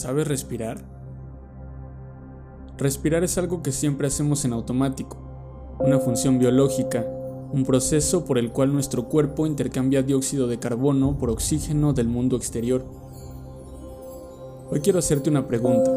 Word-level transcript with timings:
¿sabes 0.00 0.26
respirar? 0.26 0.82
Respirar 2.78 3.22
es 3.22 3.36
algo 3.36 3.62
que 3.62 3.70
siempre 3.70 4.06
hacemos 4.06 4.46
en 4.46 4.54
automático, 4.54 5.18
una 5.78 5.98
función 5.98 6.38
biológica, 6.38 7.04
un 7.52 7.64
proceso 7.64 8.24
por 8.24 8.38
el 8.38 8.50
cual 8.50 8.72
nuestro 8.72 9.08
cuerpo 9.08 9.46
intercambia 9.46 10.02
dióxido 10.02 10.46
de 10.46 10.58
carbono 10.58 11.18
por 11.18 11.28
oxígeno 11.28 11.92
del 11.92 12.08
mundo 12.08 12.36
exterior. 12.36 12.82
Hoy 14.70 14.80
quiero 14.80 15.00
hacerte 15.00 15.28
una 15.28 15.46
pregunta. 15.46 15.90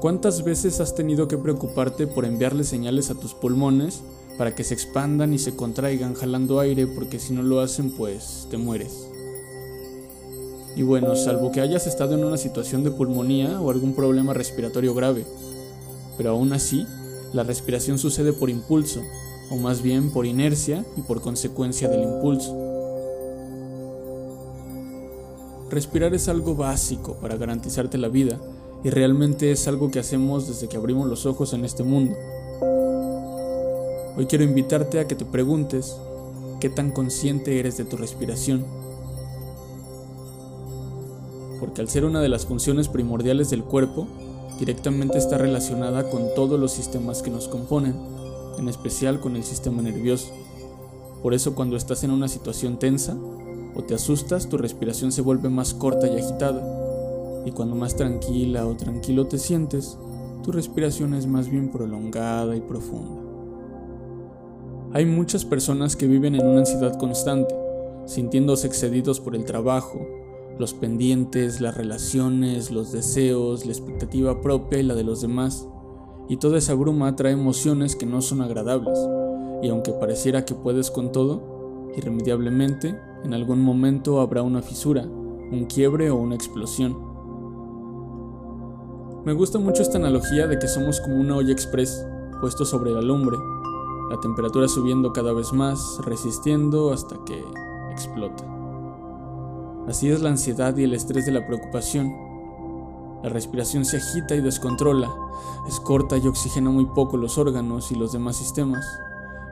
¿Cuántas 0.00 0.42
veces 0.42 0.80
has 0.80 0.96
tenido 0.96 1.28
que 1.28 1.38
preocuparte 1.38 2.08
por 2.08 2.24
enviarle 2.24 2.64
señales 2.64 3.10
a 3.10 3.14
tus 3.14 3.34
pulmones 3.34 4.02
para 4.36 4.56
que 4.56 4.64
se 4.64 4.74
expandan 4.74 5.32
y 5.32 5.38
se 5.38 5.54
contraigan 5.54 6.14
jalando 6.14 6.58
aire 6.58 6.88
porque 6.88 7.20
si 7.20 7.34
no 7.34 7.42
lo 7.42 7.60
hacen 7.60 7.92
pues 7.92 8.48
te 8.50 8.56
mueres? 8.56 9.06
Y 10.76 10.82
bueno, 10.82 11.16
salvo 11.16 11.52
que 11.52 11.60
hayas 11.60 11.86
estado 11.86 12.14
en 12.14 12.24
una 12.24 12.36
situación 12.36 12.84
de 12.84 12.90
pulmonía 12.90 13.60
o 13.60 13.70
algún 13.70 13.94
problema 13.94 14.34
respiratorio 14.34 14.94
grave, 14.94 15.24
pero 16.16 16.30
aún 16.30 16.52
así, 16.52 16.86
la 17.32 17.42
respiración 17.42 17.98
sucede 17.98 18.32
por 18.32 18.50
impulso, 18.50 19.00
o 19.50 19.56
más 19.56 19.82
bien 19.82 20.10
por 20.10 20.26
inercia 20.26 20.84
y 20.96 21.02
por 21.02 21.20
consecuencia 21.20 21.88
del 21.88 22.02
impulso. 22.02 22.56
Respirar 25.70 26.14
es 26.14 26.28
algo 26.28 26.56
básico 26.56 27.14
para 27.14 27.36
garantizarte 27.36 27.96
la 27.96 28.08
vida 28.08 28.40
y 28.82 28.90
realmente 28.90 29.52
es 29.52 29.68
algo 29.68 29.90
que 29.90 30.00
hacemos 30.00 30.48
desde 30.48 30.68
que 30.68 30.76
abrimos 30.76 31.08
los 31.08 31.26
ojos 31.26 31.52
en 31.52 31.64
este 31.64 31.84
mundo. 31.84 32.16
Hoy 34.16 34.26
quiero 34.26 34.44
invitarte 34.44 34.98
a 34.98 35.06
que 35.06 35.14
te 35.14 35.24
preguntes 35.24 35.96
qué 36.58 36.68
tan 36.68 36.90
consciente 36.90 37.58
eres 37.58 37.76
de 37.76 37.84
tu 37.84 37.96
respiración. 37.96 38.64
Porque 41.60 41.82
al 41.82 41.88
ser 41.88 42.04
una 42.04 42.20
de 42.20 42.30
las 42.30 42.46
funciones 42.46 42.88
primordiales 42.88 43.50
del 43.50 43.62
cuerpo, 43.62 44.08
directamente 44.58 45.18
está 45.18 45.38
relacionada 45.38 46.08
con 46.10 46.22
todos 46.34 46.58
los 46.58 46.72
sistemas 46.72 47.22
que 47.22 47.30
nos 47.30 47.48
componen, 47.48 47.94
en 48.58 48.68
especial 48.68 49.20
con 49.20 49.36
el 49.36 49.44
sistema 49.44 49.82
nervioso. 49.82 50.32
Por 51.22 51.34
eso 51.34 51.54
cuando 51.54 51.76
estás 51.76 52.02
en 52.02 52.10
una 52.10 52.28
situación 52.28 52.78
tensa 52.78 53.16
o 53.74 53.82
te 53.82 53.94
asustas, 53.94 54.48
tu 54.48 54.56
respiración 54.56 55.12
se 55.12 55.22
vuelve 55.22 55.50
más 55.50 55.74
corta 55.74 56.08
y 56.08 56.18
agitada. 56.18 57.42
Y 57.44 57.52
cuando 57.52 57.76
más 57.76 57.94
tranquila 57.94 58.66
o 58.66 58.76
tranquilo 58.76 59.26
te 59.26 59.38
sientes, 59.38 59.98
tu 60.42 60.52
respiración 60.52 61.14
es 61.14 61.26
más 61.26 61.50
bien 61.50 61.70
prolongada 61.70 62.56
y 62.56 62.60
profunda. 62.60 63.20
Hay 64.92 65.06
muchas 65.06 65.44
personas 65.44 65.94
que 65.94 66.06
viven 66.06 66.34
en 66.34 66.46
una 66.46 66.60
ansiedad 66.60 66.98
constante, 66.98 67.54
sintiéndose 68.06 68.66
excedidos 68.66 69.20
por 69.20 69.36
el 69.36 69.44
trabajo, 69.44 70.00
los 70.60 70.74
pendientes, 70.74 71.60
las 71.60 71.76
relaciones, 71.76 72.70
los 72.70 72.92
deseos, 72.92 73.64
la 73.64 73.72
expectativa 73.72 74.42
propia 74.42 74.78
y 74.78 74.82
la 74.82 74.94
de 74.94 75.04
los 75.04 75.22
demás. 75.22 75.66
Y 76.28 76.36
toda 76.36 76.58
esa 76.58 76.74
bruma 76.74 77.16
trae 77.16 77.32
emociones 77.32 77.96
que 77.96 78.06
no 78.06 78.20
son 78.20 78.42
agradables, 78.42 78.98
y 79.62 79.68
aunque 79.70 79.92
pareciera 79.92 80.44
que 80.44 80.54
puedes 80.54 80.90
con 80.90 81.12
todo, 81.12 81.90
irremediablemente, 81.96 82.94
en 83.24 83.34
algún 83.34 83.62
momento 83.62 84.20
habrá 84.20 84.42
una 84.42 84.62
fisura, 84.62 85.02
un 85.02 85.64
quiebre 85.64 86.10
o 86.10 86.16
una 86.16 86.34
explosión. 86.34 86.96
Me 89.24 89.32
gusta 89.32 89.58
mucho 89.58 89.82
esta 89.82 89.98
analogía 89.98 90.46
de 90.46 90.58
que 90.58 90.68
somos 90.68 91.00
como 91.00 91.16
una 91.20 91.36
olla 91.36 91.52
express, 91.52 92.06
puesto 92.40 92.64
sobre 92.64 92.90
la 92.90 93.00
lumbre, 93.00 93.36
la 94.10 94.20
temperatura 94.20 94.68
subiendo 94.68 95.12
cada 95.12 95.32
vez 95.32 95.52
más, 95.52 96.00
resistiendo 96.04 96.92
hasta 96.92 97.16
que 97.24 97.42
explota. 97.90 98.59
Así 99.90 100.08
es 100.08 100.22
la 100.22 100.28
ansiedad 100.28 100.76
y 100.76 100.84
el 100.84 100.94
estrés 100.94 101.26
de 101.26 101.32
la 101.32 101.44
preocupación. 101.44 102.14
La 103.24 103.28
respiración 103.28 103.84
se 103.84 103.96
agita 103.96 104.36
y 104.36 104.40
descontrola, 104.40 105.12
es 105.66 105.80
corta 105.80 106.16
y 106.16 106.28
oxigena 106.28 106.70
muy 106.70 106.86
poco 106.86 107.16
los 107.16 107.38
órganos 107.38 107.90
y 107.90 107.96
los 107.96 108.12
demás 108.12 108.36
sistemas. 108.36 108.86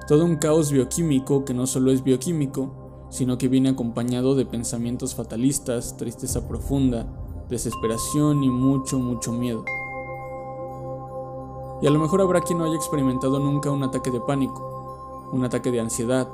Todo 0.07 0.25
un 0.25 0.37
caos 0.37 0.71
bioquímico 0.71 1.45
que 1.45 1.55
no 1.55 1.67
solo 1.67 1.91
es 1.91 2.05
bioquímico, 2.05 2.71
sino 3.11 3.37
que 3.37 3.49
viene 3.49 3.71
acompañado 3.71 4.37
de 4.37 4.47
pensamientos 4.47 5.17
fatalistas, 5.17 5.97
tristeza 5.97 6.47
profunda, 6.47 7.05
desesperación 7.49 8.45
y 8.45 8.49
mucho, 8.49 9.01
mucho 9.01 9.33
miedo. 9.33 9.65
Y 11.83 11.89
a 11.89 11.91
lo 11.91 11.99
mejor 11.99 12.21
habrá 12.21 12.43
quien 12.43 12.61
no 12.61 12.65
haya 12.65 12.77
experimentado 12.77 13.41
nunca 13.41 13.73
un 13.73 13.83
ataque 13.83 14.13
de 14.13 14.21
pánico, 14.21 15.31
un 15.33 15.45
ataque 15.45 15.73
de 15.73 15.81
ansiedad, 15.81 16.29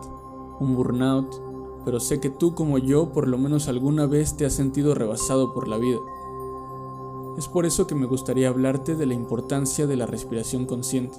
un 0.61 0.77
burnout 0.77 1.54
pero 1.85 2.01
sé 2.01 2.21
que 2.21 2.31
tú 2.31 2.55
como 2.55 2.79
yo 2.79 3.13
por 3.13 3.29
lo 3.29 3.39
menos 3.39 3.69
alguna 3.69 4.07
vez 4.07 4.37
te 4.37 4.47
has 4.47 4.55
sentido 4.55 4.95
rebasado 4.95 5.53
por 5.53 5.69
la 5.69 5.77
vida. 5.77 5.99
Es 7.39 7.49
por 7.49 7.67
eso 7.67 7.87
que 7.87 7.95
me 7.95 8.07
gustaría 8.07 8.49
hablarte 8.49 8.95
de 8.95 9.07
la 9.07 9.15
importancia 9.15 9.87
de 9.87 9.97
la 9.97 10.07
respiración 10.07 10.67
consciente. 10.67 11.19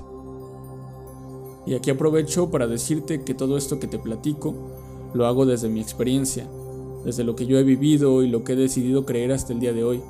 Y 1.65 1.73
aquí 1.73 1.89
aprovecho 1.89 2.49
para 2.49 2.67
decirte 2.67 3.23
que 3.23 3.33
todo 3.33 3.57
esto 3.57 3.79
que 3.79 3.87
te 3.87 3.99
platico 3.99 4.53
lo 5.13 5.25
hago 5.25 5.45
desde 5.45 5.69
mi 5.69 5.81
experiencia, 5.81 6.47
desde 7.03 7.23
lo 7.23 7.35
que 7.35 7.45
yo 7.45 7.57
he 7.57 7.63
vivido 7.63 8.23
y 8.23 8.27
lo 8.27 8.43
que 8.43 8.53
he 8.53 8.55
decidido 8.55 9.05
creer 9.05 9.31
hasta 9.31 9.53
el 9.53 9.59
día 9.59 9.73
de 9.73 9.83
hoy. 9.83 10.01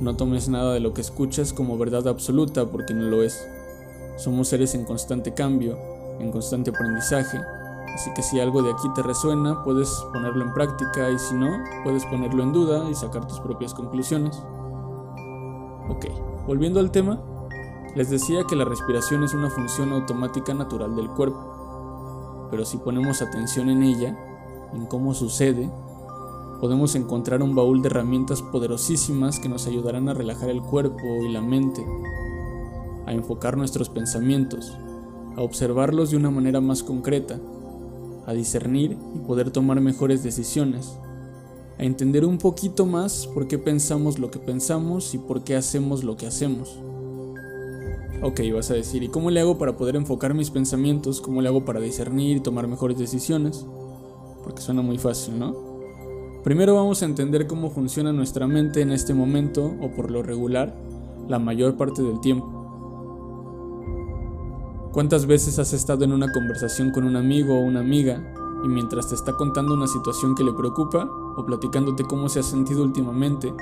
No 0.00 0.16
tomes 0.16 0.48
nada 0.48 0.74
de 0.74 0.80
lo 0.80 0.92
que 0.92 1.00
escuchas 1.00 1.52
como 1.52 1.78
verdad 1.78 2.08
absoluta 2.08 2.70
porque 2.70 2.94
no 2.94 3.04
lo 3.04 3.22
es. 3.22 3.46
Somos 4.16 4.48
seres 4.48 4.74
en 4.74 4.84
constante 4.84 5.32
cambio, 5.32 5.78
en 6.20 6.30
constante 6.30 6.70
aprendizaje, 6.70 7.38
Así 7.94 8.12
que 8.12 8.22
si 8.22 8.40
algo 8.40 8.60
de 8.62 8.72
aquí 8.72 8.88
te 8.92 9.02
resuena, 9.02 9.62
puedes 9.62 10.04
ponerlo 10.12 10.44
en 10.44 10.52
práctica 10.52 11.10
y 11.10 11.18
si 11.18 11.34
no, 11.34 11.62
puedes 11.84 12.04
ponerlo 12.06 12.42
en 12.42 12.52
duda 12.52 12.90
y 12.90 12.94
sacar 12.94 13.26
tus 13.26 13.38
propias 13.38 13.72
conclusiones. 13.72 14.42
Ok, 15.88 16.06
volviendo 16.44 16.80
al 16.80 16.90
tema, 16.90 17.20
les 17.94 18.10
decía 18.10 18.42
que 18.48 18.56
la 18.56 18.64
respiración 18.64 19.22
es 19.22 19.32
una 19.32 19.48
función 19.48 19.92
automática 19.92 20.52
natural 20.54 20.96
del 20.96 21.08
cuerpo, 21.08 22.48
pero 22.50 22.64
si 22.64 22.78
ponemos 22.78 23.22
atención 23.22 23.70
en 23.70 23.84
ella, 23.84 24.18
en 24.72 24.86
cómo 24.86 25.14
sucede, 25.14 25.70
podemos 26.60 26.96
encontrar 26.96 27.44
un 27.44 27.54
baúl 27.54 27.80
de 27.80 27.88
herramientas 27.90 28.42
poderosísimas 28.42 29.38
que 29.38 29.48
nos 29.48 29.68
ayudarán 29.68 30.08
a 30.08 30.14
relajar 30.14 30.48
el 30.48 30.62
cuerpo 30.62 31.04
y 31.22 31.28
la 31.28 31.42
mente, 31.42 31.86
a 33.06 33.12
enfocar 33.12 33.56
nuestros 33.56 33.88
pensamientos, 33.88 34.76
a 35.36 35.42
observarlos 35.42 36.10
de 36.10 36.16
una 36.16 36.30
manera 36.30 36.60
más 36.60 36.82
concreta 36.82 37.38
a 38.26 38.32
discernir 38.32 38.96
y 39.14 39.18
poder 39.20 39.50
tomar 39.50 39.80
mejores 39.80 40.22
decisiones, 40.22 40.98
a 41.78 41.84
entender 41.84 42.24
un 42.24 42.38
poquito 42.38 42.86
más 42.86 43.26
por 43.26 43.48
qué 43.48 43.58
pensamos 43.58 44.18
lo 44.18 44.30
que 44.30 44.38
pensamos 44.38 45.14
y 45.14 45.18
por 45.18 45.44
qué 45.44 45.56
hacemos 45.56 46.04
lo 46.04 46.16
que 46.16 46.26
hacemos. 46.26 46.78
Ok, 48.22 48.40
vas 48.54 48.70
a 48.70 48.74
decir, 48.74 49.02
¿y 49.02 49.08
cómo 49.08 49.30
le 49.30 49.40
hago 49.40 49.58
para 49.58 49.76
poder 49.76 49.96
enfocar 49.96 50.32
mis 50.34 50.50
pensamientos? 50.50 51.20
¿Cómo 51.20 51.42
le 51.42 51.48
hago 51.48 51.64
para 51.64 51.80
discernir 51.80 52.38
y 52.38 52.40
tomar 52.40 52.66
mejores 52.68 52.96
decisiones? 52.96 53.66
Porque 54.42 54.62
suena 54.62 54.82
muy 54.82 54.98
fácil, 54.98 55.38
¿no? 55.38 55.54
Primero 56.42 56.74
vamos 56.74 57.02
a 57.02 57.06
entender 57.06 57.46
cómo 57.46 57.70
funciona 57.70 58.12
nuestra 58.12 58.46
mente 58.46 58.82
en 58.82 58.92
este 58.92 59.14
momento 59.14 59.74
o 59.80 59.90
por 59.90 60.10
lo 60.10 60.22
regular 60.22 60.74
la 61.28 61.38
mayor 61.38 61.76
parte 61.76 62.02
del 62.02 62.20
tiempo. 62.20 62.53
¿Cuántas 64.94 65.26
veces 65.26 65.58
has 65.58 65.72
estado 65.72 66.04
en 66.04 66.12
una 66.12 66.30
conversación 66.30 66.92
con 66.92 67.02
un 67.02 67.16
amigo 67.16 67.58
o 67.58 67.62
una 67.62 67.80
amiga 67.80 68.22
y 68.62 68.68
mientras 68.68 69.08
te 69.08 69.16
está 69.16 69.32
contando 69.32 69.74
una 69.74 69.88
situación 69.88 70.36
que 70.36 70.44
le 70.44 70.52
preocupa 70.52 71.10
o 71.36 71.44
platicándote 71.44 72.04
cómo 72.04 72.28
se 72.28 72.38
ha 72.38 72.44
sentido 72.44 72.84
últimamente, 72.84 73.52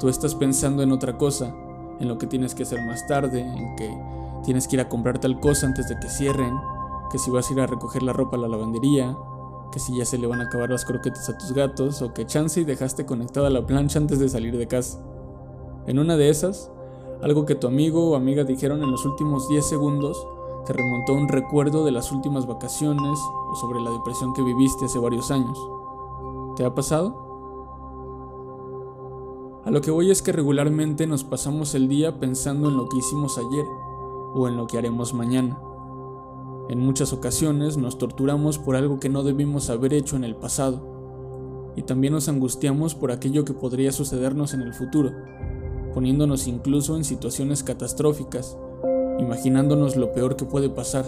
tú 0.00 0.08
estás 0.08 0.34
pensando 0.34 0.82
en 0.82 0.90
otra 0.90 1.16
cosa, 1.16 1.54
en 2.00 2.08
lo 2.08 2.18
que 2.18 2.26
tienes 2.26 2.56
que 2.56 2.64
hacer 2.64 2.84
más 2.84 3.06
tarde, 3.06 3.42
en 3.42 3.76
que 3.76 3.96
tienes 4.44 4.66
que 4.66 4.74
ir 4.74 4.80
a 4.80 4.88
comprar 4.88 5.20
tal 5.20 5.38
cosa 5.38 5.68
antes 5.68 5.88
de 5.88 5.96
que 6.00 6.08
cierren, 6.08 6.56
que 7.12 7.18
si 7.20 7.30
vas 7.30 7.48
a 7.48 7.52
ir 7.52 7.60
a 7.60 7.68
recoger 7.68 8.02
la 8.02 8.12
ropa 8.12 8.36
a 8.36 8.40
la 8.40 8.48
lavandería, 8.48 9.16
que 9.70 9.78
si 9.78 9.96
ya 9.96 10.04
se 10.04 10.18
le 10.18 10.26
van 10.26 10.40
a 10.40 10.46
acabar 10.46 10.68
las 10.68 10.84
croquetas 10.84 11.28
a 11.28 11.38
tus 11.38 11.52
gatos 11.52 12.02
o 12.02 12.12
que 12.12 12.26
chance 12.26 12.60
y 12.60 12.64
dejaste 12.64 13.06
conectada 13.06 13.50
la 13.50 13.64
plancha 13.64 14.00
antes 14.00 14.18
de 14.18 14.28
salir 14.28 14.58
de 14.58 14.66
casa. 14.66 14.98
En 15.86 16.00
una 16.00 16.16
de 16.16 16.28
esas, 16.28 16.72
algo 17.22 17.46
que 17.46 17.54
tu 17.54 17.68
amigo 17.68 18.10
o 18.10 18.16
amiga 18.16 18.42
dijeron 18.42 18.82
en 18.82 18.90
los 18.90 19.04
últimos 19.04 19.48
10 19.48 19.64
segundos 19.64 20.26
remontó 20.72 21.14
un 21.14 21.28
recuerdo 21.28 21.84
de 21.84 21.92
las 21.92 22.12
últimas 22.12 22.46
vacaciones 22.46 23.18
o 23.50 23.54
sobre 23.54 23.80
la 23.80 23.90
depresión 23.90 24.32
que 24.34 24.42
viviste 24.42 24.84
hace 24.84 24.98
varios 24.98 25.30
años. 25.30 25.58
¿Te 26.56 26.64
ha 26.64 26.74
pasado? 26.74 27.30
A 29.64 29.70
lo 29.70 29.80
que 29.80 29.90
voy 29.90 30.10
es 30.10 30.22
que 30.22 30.32
regularmente 30.32 31.06
nos 31.06 31.24
pasamos 31.24 31.74
el 31.74 31.88
día 31.88 32.18
pensando 32.18 32.68
en 32.68 32.76
lo 32.76 32.88
que 32.88 32.98
hicimos 32.98 33.38
ayer 33.38 33.64
o 34.34 34.48
en 34.48 34.56
lo 34.56 34.66
que 34.66 34.78
haremos 34.78 35.12
mañana. 35.12 35.58
En 36.68 36.78
muchas 36.78 37.12
ocasiones 37.12 37.76
nos 37.76 37.98
torturamos 37.98 38.58
por 38.58 38.76
algo 38.76 39.00
que 39.00 39.08
no 39.08 39.22
debimos 39.22 39.70
haber 39.70 39.92
hecho 39.92 40.16
en 40.16 40.24
el 40.24 40.36
pasado 40.36 41.72
y 41.76 41.82
también 41.82 42.12
nos 42.12 42.28
angustiamos 42.28 42.94
por 42.94 43.12
aquello 43.12 43.44
que 43.44 43.52
podría 43.52 43.92
sucedernos 43.92 44.54
en 44.54 44.62
el 44.62 44.74
futuro, 44.74 45.10
poniéndonos 45.94 46.46
incluso 46.46 46.96
en 46.96 47.04
situaciones 47.04 47.62
catastróficas 47.62 48.56
imaginándonos 49.20 49.96
lo 49.96 50.12
peor 50.12 50.36
que 50.36 50.44
puede 50.44 50.68
pasar. 50.68 51.04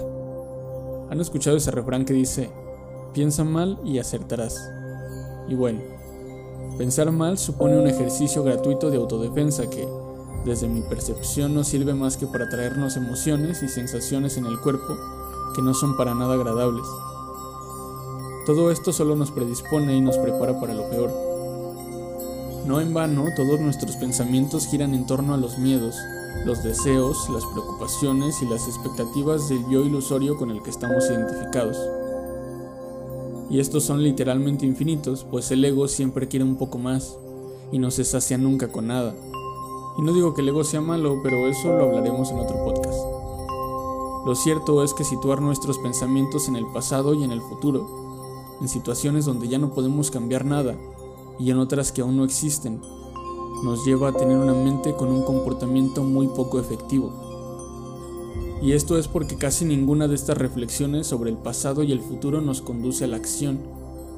¿Han 1.11 1.20
escuchado 1.20 1.56
ese 1.56 1.70
refrán 1.70 2.05
que 2.05 2.14
dice, 2.14 2.50
piensa 3.12 3.44
mal 3.44 3.79
y 3.85 3.99
acertarás? 3.99 4.70
Y 5.49 5.55
bueno, 5.55 5.81
Pensar 6.79 7.12
mal 7.12 7.37
supone 7.37 7.79
un 7.79 7.87
ejercicio 7.87 8.43
gratuito 8.43 8.91
de 8.91 8.97
autodefensa 8.97 9.69
que, 9.69 9.87
desde 10.47 10.69
mi 10.69 10.81
percepción, 10.81 11.55
no 11.55 11.64
sirve 11.64 11.93
más 11.93 12.17
que 12.17 12.26
para 12.26 12.49
traernos 12.49 12.97
emociones 12.97 13.62
y 13.62 13.69
sensaciones 13.69 14.38
en 14.38 14.47
el 14.47 14.59
cuerpo 14.59 14.97
que 15.55 15.61
no 15.61 15.75
son 15.75 15.97
para 15.99 16.14
nada 16.14 16.35
agradables. 16.35 16.87
Todo 18.47 18.70
esto 18.70 18.91
solo 18.93 19.14
nos 19.14 19.31
predispone 19.31 19.94
y 19.94 20.00
nos 20.00 20.17
prepara 20.17 20.59
para 20.59 20.73
lo 20.73 20.88
peor. 20.88 21.12
No 22.67 22.81
en 22.81 22.94
vano, 22.94 23.26
todos 23.37 23.61
nuestros 23.61 23.97
pensamientos 23.97 24.67
giran 24.67 24.94
en 24.94 25.06
torno 25.06 25.35
a 25.35 25.37
los 25.37 25.59
miedos, 25.59 25.94
los 26.44 26.62
deseos, 26.62 27.29
las 27.31 27.44
preocupaciones 27.46 28.43
y 28.43 28.46
las 28.46 28.67
expectativas 28.67 29.49
del 29.49 29.69
yo 29.69 29.84
ilusorio 29.84 30.37
con 30.37 30.50
el 30.50 30.62
que 30.62 30.70
estamos 30.70 31.05
identificados. 31.08 31.76
Y 33.50 33.61
estos 33.61 33.84
son 33.84 34.02
literalmente 34.02 34.67
infinitos, 34.67 35.25
pues 35.31 35.50
el 35.50 35.64
ego 35.64 35.87
siempre 35.87 36.29
quiere 36.29 36.44
un 36.44 36.56
poco 36.56 36.79
más 36.79 37.19
y 37.70 37.79
no 37.79 37.90
se 37.90 38.05
sacia 38.05 38.38
nunca 38.38 38.69
con 38.69 38.87
nada. 38.87 39.14
Y 39.99 40.02
no 40.02 40.12
digo 40.12 40.34
que 40.34 40.40
el 40.40 40.49
ego 40.49 40.64
sea 40.64 40.81
malo, 40.81 41.20
pero 41.23 41.46
eso 41.49 41.69
lo 41.69 41.84
hablaremos 41.84 42.31
en 42.31 42.38
otro 42.38 42.64
podcast. 42.64 42.99
Lo 44.25 44.35
cierto 44.35 44.82
es 44.82 44.94
que 44.94 45.05
situar 45.05 45.40
nuestros 45.40 45.78
pensamientos 45.78 46.49
en 46.49 46.56
el 46.56 46.67
pasado 46.73 47.12
y 47.14 47.25
en 47.25 47.32
el 47.32 47.43
futuro, 47.43 48.56
en 48.61 48.69
situaciones 48.69 49.25
donde 49.25 49.49
ya 49.49 49.58
no 49.58 49.75
podemos 49.75 50.11
cambiar 50.11 50.44
nada 50.44 50.76
y 51.38 51.50
en 51.50 51.58
otras 51.58 51.93
que 51.93 52.02
aún 52.02 52.17
no 52.17 52.25
existen, 52.25 52.81
nos 53.62 53.84
lleva 53.84 54.08
a 54.08 54.12
tener 54.12 54.37
una 54.37 54.54
mente 54.54 54.94
con 54.94 55.08
un 55.08 55.22
comportamiento 55.22 56.02
muy 56.02 56.26
poco 56.28 56.58
efectivo. 56.58 57.12
Y 58.62 58.72
esto 58.72 58.96
es 58.96 59.08
porque 59.08 59.37
casi 59.37 59.64
ninguna 59.64 60.06
de 60.06 60.14
estas 60.14 60.38
reflexiones 60.38 61.06
sobre 61.06 61.31
el 61.31 61.37
pasado 61.37 61.82
y 61.82 61.93
el 61.93 62.00
futuro 62.00 62.40
nos 62.40 62.62
conduce 62.62 63.04
a 63.04 63.08
la 63.08 63.16
acción, 63.16 63.58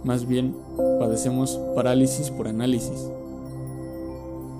más 0.04 0.26
bien 0.26 0.54
padecemos 0.98 1.58
parálisis 1.74 2.30
por 2.30 2.48
análisis. 2.48 3.08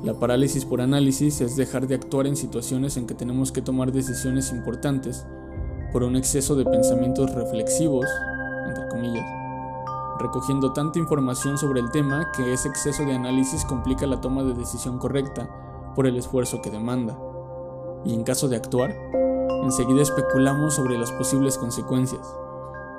La 0.04 0.14
parálisis 0.14 0.64
por 0.64 0.80
análisis 0.80 1.40
es 1.40 1.56
dejar 1.56 1.86
de 1.86 1.94
actuar 1.94 2.26
en 2.26 2.36
situaciones 2.36 2.96
en 2.96 3.06
que 3.06 3.14
tenemos 3.14 3.52
que 3.52 3.62
tomar 3.62 3.92
decisiones 3.92 4.52
importantes 4.52 5.24
por 5.92 6.02
un 6.02 6.16
exceso 6.16 6.56
de 6.56 6.64
pensamientos 6.64 7.34
reflexivos, 7.34 8.06
entre 8.68 8.88
comillas, 8.88 9.43
recogiendo 10.18 10.72
tanta 10.72 10.98
información 10.98 11.58
sobre 11.58 11.80
el 11.80 11.90
tema 11.90 12.30
que 12.32 12.52
ese 12.52 12.68
exceso 12.68 13.04
de 13.04 13.14
análisis 13.14 13.64
complica 13.64 14.06
la 14.06 14.20
toma 14.20 14.42
de 14.42 14.54
decisión 14.54 14.98
correcta 14.98 15.48
por 15.94 16.06
el 16.06 16.16
esfuerzo 16.16 16.60
que 16.62 16.70
demanda. 16.70 17.18
Y 18.04 18.14
en 18.14 18.24
caso 18.24 18.48
de 18.48 18.56
actuar, 18.56 18.94
Enseguida 19.64 20.02
especulamos 20.02 20.74
sobre 20.74 20.98
las 20.98 21.10
posibles 21.10 21.56
consecuencias. 21.56 22.36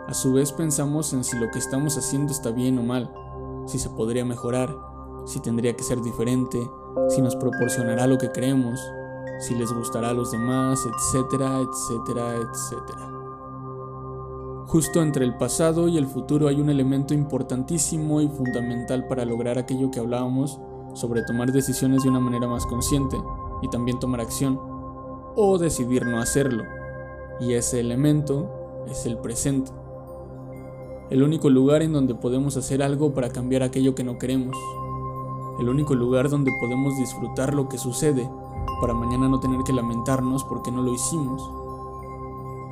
A 0.08 0.16
su 0.16 0.34
vez 0.34 0.52
pensamos 0.52 1.14
en 1.14 1.24
si 1.24 1.38
lo 1.38 1.52
que 1.52 1.60
estamos 1.60 1.96
haciendo 1.96 2.32
está 2.32 2.50
bien 2.50 2.80
o 2.80 2.84
mal, 2.84 3.14
si 3.68 3.78
se 3.78 3.92
podría 3.92 4.26
mejorar, 4.26 4.76
si 5.26 5.40
tendría 5.42 5.76
que 5.76 5.84
ser 5.84 6.02
diferente, 6.02 6.60
si 7.10 7.22
nos 7.22 7.36
proporcionará 7.36 8.08
lo 8.08 8.18
que 8.18 8.32
creemos, 8.32 8.80
si 9.42 9.54
les 9.54 9.72
gustará 9.72 10.10
a 10.10 10.14
los 10.14 10.32
demás, 10.32 10.80
etcétera, 10.88 11.60
etcétera, 11.60 12.34
etcétera. 12.34 13.15
Justo 14.75 15.01
entre 15.01 15.24
el 15.24 15.33
pasado 15.33 15.88
y 15.88 15.98
el 15.98 16.06
futuro 16.06 16.50
hay 16.50 16.60
un 16.60 16.69
elemento 16.69 17.13
importantísimo 17.13 18.19
y 18.19 18.27
fundamental 18.27 19.07
para 19.07 19.24
lograr 19.24 19.57
aquello 19.57 19.89
que 19.89 20.01
hablábamos 20.01 20.60
sobre 20.94 21.22
tomar 21.22 21.54
decisiones 21.54 22.04
de 22.04 22.10
una 22.10 22.19
manera 22.19 22.45
más 22.50 22.66
consciente 22.66 23.16
y 23.62 23.69
también 23.69 24.01
tomar 24.01 24.19
acción 24.19 24.60
o 25.38 25.57
decidir 25.57 26.06
no 26.06 26.19
hacerlo, 26.19 26.66
y 27.39 27.54
ese 27.54 27.80
elemento 27.80 28.86
es 28.92 29.06
el 29.06 29.18
presente. 29.18 29.72
El 31.10 31.24
único 31.24 31.50
lugar 31.50 31.81
en 31.81 31.94
donde 31.94 32.13
podemos 32.13 32.57
hacer 32.57 32.83
algo 32.83 33.13
para 33.13 33.30
cambiar 33.30 33.63
aquello 33.63 33.95
que 33.95 34.04
no 34.04 34.18
queremos. 34.18 34.57
El 35.57 35.69
único 35.69 35.95
lugar 35.95 36.30
donde 36.30 36.51
podemos 36.60 36.98
disfrutar 36.98 37.54
lo 37.54 37.69
que 37.69 37.77
sucede 37.77 38.30
para 38.81 38.94
mañana 38.94 39.30
no 39.30 39.39
tener 39.39 39.63
que 39.63 39.72
lamentarnos 39.72 40.44
porque 40.44 40.69
no 40.69 40.81
lo 40.81 40.94
hicimos. 40.94 41.65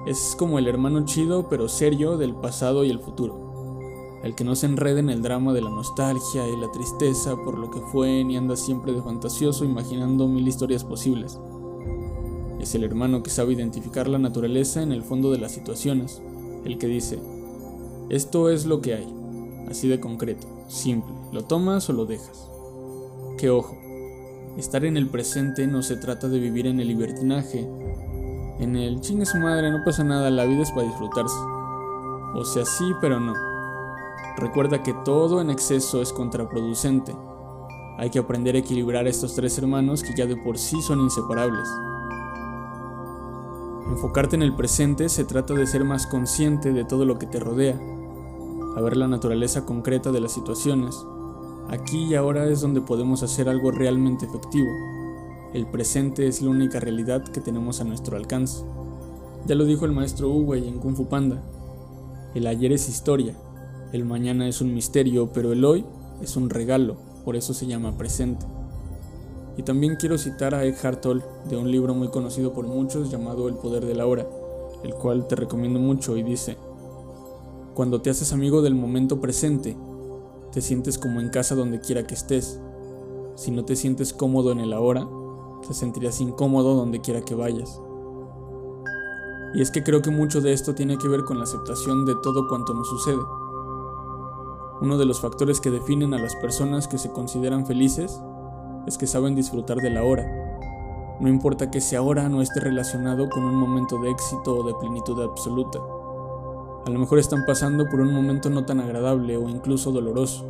Es 0.05 0.35
como 0.37 0.59
el 0.59 0.67
hermano 0.67 1.05
chido 1.05 1.47
pero 1.47 1.69
serio 1.69 2.17
del 2.17 2.35
pasado 2.35 2.83
y 2.83 2.89
el 2.89 2.99
futuro. 2.99 4.19
El 4.21 4.35
que 4.35 4.43
no 4.43 4.53
se 4.55 4.65
enreda 4.65 4.99
en 4.99 5.09
el 5.09 5.21
drama 5.21 5.53
de 5.53 5.61
la 5.61 5.69
nostalgia 5.69 6.45
y 6.45 6.57
la 6.57 6.69
tristeza 6.71 7.37
por 7.37 7.57
lo 7.57 7.71
que 7.71 7.79
fue 7.79 8.23
ni 8.25 8.35
anda 8.35 8.57
siempre 8.57 8.91
de 8.91 9.01
fantasioso 9.01 9.63
imaginando 9.63 10.27
mil 10.27 10.45
historias 10.45 10.83
posibles. 10.83 11.39
Es 12.59 12.75
el 12.75 12.83
hermano 12.83 13.23
que 13.23 13.29
sabe 13.29 13.53
identificar 13.53 14.09
la 14.09 14.19
naturaleza 14.19 14.81
en 14.81 14.91
el 14.91 15.03
fondo 15.03 15.31
de 15.31 15.37
las 15.37 15.53
situaciones, 15.53 16.21
el 16.65 16.77
que 16.77 16.87
dice, 16.87 17.19
esto 18.09 18.49
es 18.49 18.65
lo 18.65 18.81
que 18.81 18.95
hay, 18.95 19.13
así 19.69 19.87
de 19.87 20.01
concreto, 20.01 20.47
simple, 20.67 21.13
lo 21.31 21.43
tomas 21.43 21.89
o 21.89 21.93
lo 21.93 22.05
dejas. 22.05 22.49
Que 23.37 23.49
ojo, 23.49 23.75
estar 24.57 24.83
en 24.85 24.97
el 24.97 25.09
presente 25.09 25.67
no 25.67 25.81
se 25.81 25.97
trata 25.97 26.27
de 26.27 26.39
vivir 26.39 26.67
en 26.67 26.79
el 26.79 26.87
libertinaje, 26.87 27.67
en 28.63 28.75
el 28.75 28.99
chingue 29.01 29.25
su 29.25 29.37
madre, 29.37 29.71
no 29.71 29.83
pasa 29.83 30.03
nada, 30.03 30.29
la 30.29 30.45
vida 30.45 30.63
es 30.63 30.71
para 30.71 30.87
disfrutarse. 30.87 31.37
O 32.35 32.43
sea, 32.43 32.65
sí, 32.65 32.85
pero 32.99 33.19
no. 33.19 33.33
Recuerda 34.37 34.81
que 34.81 34.93
todo 35.05 35.41
en 35.41 35.49
exceso 35.49 36.01
es 36.01 36.11
contraproducente. 36.11 37.15
Hay 37.97 38.09
que 38.09 38.19
aprender 38.19 38.55
a 38.55 38.59
equilibrar 38.59 39.05
a 39.05 39.09
estos 39.09 39.35
tres 39.35 39.57
hermanos 39.57 40.01
que 40.01 40.15
ya 40.15 40.25
de 40.25 40.35
por 40.35 40.57
sí 40.57 40.81
son 40.81 40.99
inseparables. 41.01 41.69
Enfocarte 43.87 44.35
en 44.35 44.41
el 44.41 44.55
presente 44.55 45.09
se 45.09 45.25
trata 45.25 45.53
de 45.53 45.67
ser 45.67 45.83
más 45.83 46.07
consciente 46.07 46.73
de 46.73 46.85
todo 46.85 47.05
lo 47.05 47.19
que 47.19 47.27
te 47.27 47.39
rodea, 47.39 47.79
a 48.75 48.81
ver 48.81 48.97
la 48.97 49.07
naturaleza 49.07 49.65
concreta 49.65 50.11
de 50.11 50.21
las 50.21 50.31
situaciones. 50.31 51.05
Aquí 51.69 52.05
y 52.05 52.15
ahora 52.15 52.47
es 52.47 52.61
donde 52.61 52.81
podemos 52.81 53.21
hacer 53.21 53.47
algo 53.49 53.71
realmente 53.71 54.25
efectivo. 54.25 54.69
El 55.53 55.67
presente 55.67 56.27
es 56.27 56.41
la 56.41 56.49
única 56.49 56.79
realidad 56.79 57.23
que 57.23 57.39
tenemos 57.39 57.79
a 57.79 57.83
nuestro 57.83 58.17
alcance. 58.17 58.63
Ya 59.45 59.53
lo 59.53 59.65
dijo 59.65 59.85
el 59.85 59.91
maestro 59.91 60.29
Uwei 60.29 60.67
en 60.67 60.79
Kung 60.79 60.95
Fu 60.95 61.05
Panda. 61.05 61.43
El 62.33 62.47
ayer 62.47 62.71
es 62.71 62.89
historia, 62.89 63.35
el 63.91 64.03
mañana 64.03 64.47
es 64.47 64.61
un 64.61 64.73
misterio, 64.73 65.29
pero 65.31 65.53
el 65.53 65.63
hoy 65.63 65.85
es 66.23 66.35
un 66.37 66.49
regalo, 66.49 66.95
por 67.23 67.35
eso 67.35 67.53
se 67.53 67.67
llama 67.67 67.95
presente. 67.99 68.47
Y 69.55 69.61
también 69.61 69.95
quiero 69.95 70.17
citar 70.17 70.55
a 70.55 70.65
Eckhart 70.65 71.01
Tolle 71.01 71.23
de 71.47 71.55
un 71.55 71.69
libro 71.69 71.93
muy 71.93 72.07
conocido 72.07 72.51
por 72.51 72.65
muchos 72.65 73.11
llamado 73.11 73.47
El 73.47 73.53
poder 73.53 73.85
de 73.85 73.93
la 73.93 74.07
hora, 74.07 74.25
el 74.83 74.95
cual 74.95 75.27
te 75.27 75.35
recomiendo 75.35 75.79
mucho 75.79 76.17
y 76.17 76.23
dice, 76.23 76.57
cuando 77.75 78.01
te 78.01 78.09
haces 78.09 78.33
amigo 78.33 78.63
del 78.63 78.73
momento 78.73 79.21
presente, 79.21 79.77
te 80.51 80.61
sientes 80.61 80.97
como 80.97 81.21
en 81.21 81.29
casa 81.29 81.53
donde 81.53 81.79
quiera 81.79 82.07
que 82.07 82.15
estés. 82.15 82.59
Si 83.35 83.51
no 83.51 83.65
te 83.65 83.75
sientes 83.75 84.13
cómodo 84.13 84.51
en 84.51 84.59
el 84.59 84.73
ahora, 84.73 85.07
te 85.67 85.73
sentirás 85.73 86.21
incómodo 86.21 86.75
donde 86.75 87.01
quiera 87.01 87.21
que 87.21 87.35
vayas. 87.35 87.81
Y 89.53 89.61
es 89.61 89.71
que 89.71 89.83
creo 89.83 90.01
que 90.01 90.09
mucho 90.09 90.41
de 90.41 90.53
esto 90.53 90.73
tiene 90.73 90.97
que 90.97 91.07
ver 91.07 91.23
con 91.25 91.37
la 91.37 91.43
aceptación 91.43 92.05
de 92.05 92.15
todo 92.23 92.47
cuanto 92.47 92.73
nos 92.73 92.87
sucede. 92.89 93.21
Uno 94.81 94.97
de 94.97 95.05
los 95.05 95.21
factores 95.21 95.61
que 95.61 95.69
definen 95.69 96.13
a 96.13 96.19
las 96.19 96.35
personas 96.35 96.87
que 96.87 96.97
se 96.97 97.11
consideran 97.11 97.65
felices 97.65 98.19
es 98.87 98.97
que 98.97 99.07
saben 99.07 99.35
disfrutar 99.35 99.77
de 99.77 99.91
la 99.91 100.03
hora. 100.03 100.25
No 101.19 101.29
importa 101.29 101.69
que 101.69 101.77
ese 101.77 101.95
ahora 101.95 102.27
no 102.29 102.41
esté 102.41 102.59
relacionado 102.59 103.29
con 103.29 103.43
un 103.43 103.55
momento 103.55 103.99
de 103.99 104.09
éxito 104.09 104.57
o 104.57 104.63
de 104.63 104.73
plenitud 104.73 105.21
absoluta. 105.21 105.79
A 106.85 106.89
lo 106.89 106.99
mejor 106.99 107.19
están 107.19 107.45
pasando 107.45 107.85
por 107.89 108.01
un 108.01 108.13
momento 108.13 108.49
no 108.49 108.65
tan 108.65 108.81
agradable 108.81 109.37
o 109.37 109.47
incluso 109.47 109.91
doloroso, 109.91 110.45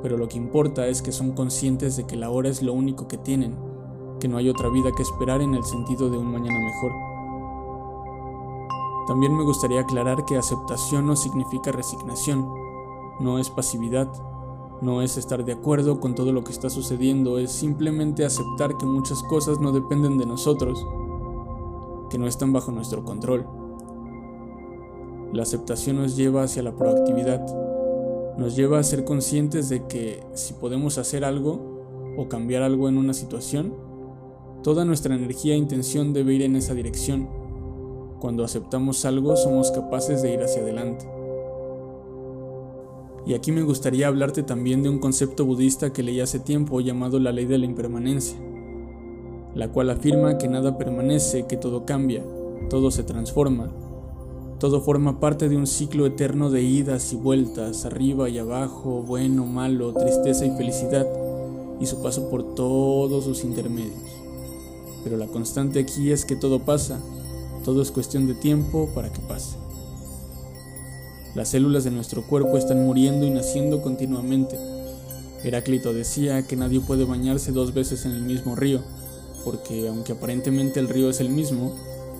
pero 0.00 0.16
lo 0.16 0.28
que 0.28 0.38
importa 0.38 0.86
es 0.86 1.02
que 1.02 1.12
son 1.12 1.32
conscientes 1.32 1.96
de 1.96 2.04
que 2.04 2.16
la 2.16 2.30
hora 2.30 2.48
es 2.48 2.62
lo 2.62 2.72
único 2.72 3.06
que 3.06 3.18
tienen, 3.18 3.56
que 4.22 4.28
no 4.28 4.36
hay 4.36 4.48
otra 4.48 4.68
vida 4.68 4.92
que 4.92 5.02
esperar 5.02 5.42
en 5.42 5.56
el 5.56 5.64
sentido 5.64 6.08
de 6.08 6.16
un 6.16 6.30
mañana 6.30 6.60
mejor. 6.60 6.92
También 9.08 9.36
me 9.36 9.42
gustaría 9.42 9.80
aclarar 9.80 10.24
que 10.24 10.36
aceptación 10.36 11.08
no 11.08 11.16
significa 11.16 11.72
resignación, 11.72 12.48
no 13.18 13.40
es 13.40 13.50
pasividad, 13.50 14.08
no 14.80 15.02
es 15.02 15.16
estar 15.16 15.44
de 15.44 15.54
acuerdo 15.54 15.98
con 15.98 16.14
todo 16.14 16.32
lo 16.32 16.44
que 16.44 16.52
está 16.52 16.70
sucediendo, 16.70 17.36
es 17.36 17.50
simplemente 17.50 18.24
aceptar 18.24 18.78
que 18.78 18.86
muchas 18.86 19.24
cosas 19.24 19.58
no 19.58 19.72
dependen 19.72 20.18
de 20.18 20.26
nosotros, 20.26 20.86
que 22.08 22.16
no 22.16 22.28
están 22.28 22.52
bajo 22.52 22.70
nuestro 22.70 23.02
control. 23.02 23.44
La 25.32 25.42
aceptación 25.42 25.96
nos 25.96 26.14
lleva 26.14 26.44
hacia 26.44 26.62
la 26.62 26.76
proactividad, 26.76 27.44
nos 28.38 28.54
lleva 28.54 28.78
a 28.78 28.84
ser 28.84 29.04
conscientes 29.04 29.68
de 29.68 29.88
que 29.88 30.22
si 30.34 30.54
podemos 30.54 30.96
hacer 30.98 31.24
algo 31.24 31.58
o 32.16 32.28
cambiar 32.28 32.62
algo 32.62 32.88
en 32.88 32.98
una 32.98 33.14
situación, 33.14 33.90
toda 34.62 34.84
nuestra 34.84 35.14
energía 35.14 35.54
e 35.54 35.58
intención 35.58 36.12
debe 36.12 36.34
ir 36.34 36.42
en 36.42 36.56
esa 36.56 36.74
dirección. 36.74 37.28
Cuando 38.20 38.44
aceptamos 38.44 39.04
algo 39.04 39.36
somos 39.36 39.72
capaces 39.72 40.22
de 40.22 40.32
ir 40.32 40.40
hacia 40.40 40.62
adelante. 40.62 41.04
Y 43.26 43.34
aquí 43.34 43.52
me 43.52 43.62
gustaría 43.62 44.08
hablarte 44.08 44.42
también 44.42 44.82
de 44.82 44.88
un 44.88 44.98
concepto 44.98 45.44
budista 45.44 45.92
que 45.92 46.02
leí 46.02 46.20
hace 46.20 46.40
tiempo 46.40 46.80
llamado 46.80 47.20
la 47.20 47.32
ley 47.32 47.46
de 47.46 47.58
la 47.58 47.66
impermanencia, 47.66 48.36
la 49.54 49.68
cual 49.68 49.90
afirma 49.90 50.38
que 50.38 50.48
nada 50.48 50.76
permanece, 50.76 51.46
que 51.46 51.56
todo 51.56 51.84
cambia, 51.84 52.24
todo 52.68 52.90
se 52.90 53.02
transforma, 53.02 53.70
Todo 54.58 54.80
forma 54.80 55.18
parte 55.18 55.48
de 55.48 55.56
un 55.56 55.66
ciclo 55.66 56.06
eterno 56.06 56.48
de 56.48 56.62
idas 56.62 57.12
y 57.12 57.16
vueltas, 57.16 57.84
arriba 57.84 58.28
y 58.28 58.38
abajo, 58.38 59.02
bueno, 59.02 59.44
malo, 59.44 59.92
tristeza 59.92 60.46
y 60.46 60.56
felicidad, 60.56 61.04
y 61.80 61.86
su 61.86 62.00
paso 62.00 62.30
por 62.30 62.54
todos 62.54 63.24
sus 63.24 63.42
intermedios. 63.42 64.01
Pero 65.04 65.16
la 65.16 65.26
constante 65.26 65.80
aquí 65.80 66.12
es 66.12 66.24
que 66.24 66.36
todo 66.36 66.60
pasa, 66.60 67.00
todo 67.64 67.82
es 67.82 67.90
cuestión 67.90 68.26
de 68.26 68.34
tiempo 68.34 68.88
para 68.94 69.12
que 69.12 69.20
pase. 69.20 69.56
Las 71.34 71.48
células 71.48 71.84
de 71.84 71.90
nuestro 71.90 72.22
cuerpo 72.22 72.58
están 72.58 72.84
muriendo 72.84 73.24
y 73.24 73.30
naciendo 73.30 73.80
continuamente. 73.80 74.58
Heráclito 75.42 75.92
decía 75.92 76.46
que 76.46 76.56
nadie 76.56 76.80
puede 76.80 77.04
bañarse 77.04 77.52
dos 77.52 77.72
veces 77.72 78.04
en 78.04 78.12
el 78.12 78.22
mismo 78.22 78.54
río, 78.54 78.80
porque 79.44 79.88
aunque 79.88 80.12
aparentemente 80.12 80.78
el 80.78 80.88
río 80.88 81.08
es 81.10 81.20
el 81.20 81.30
mismo, 81.30 81.74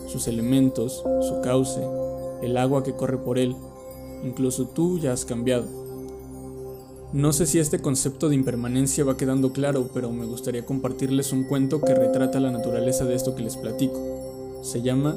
sus 0.09 0.29
elementos, 0.29 1.05
su 1.21 1.41
cauce, 1.43 1.81
el 2.43 2.57
agua 2.57 2.83
que 2.83 2.95
corre 2.95 3.19
por 3.19 3.39
él, 3.39 3.55
incluso 4.25 4.67
tú 4.67 4.99
ya 4.99 5.13
has 5.13 5.25
cambiado. 5.25 5.82
No 7.13 7.33
sé 7.33 7.47
si 7.47 7.59
este 7.59 7.79
concepto 7.79 8.29
de 8.29 8.35
impermanencia 8.35 9.05
va 9.05 9.19
quedando 9.19 9.53
claro, 9.53 9.91
pero 9.93 10.11
me 10.13 10.25
gustaría 10.25 10.65
compartirles 10.65 11.33
un 11.33 11.45
cuento 11.45 11.81
que 11.81 11.95
retrata 11.95 12.41
la 12.41 12.51
naturaleza 12.51 13.05
de 13.05 13.15
esto 13.15 13.35
que 13.35 13.43
les 13.43 13.57
platico. 13.57 14.61
Se 14.63 14.81
llama 14.81 15.15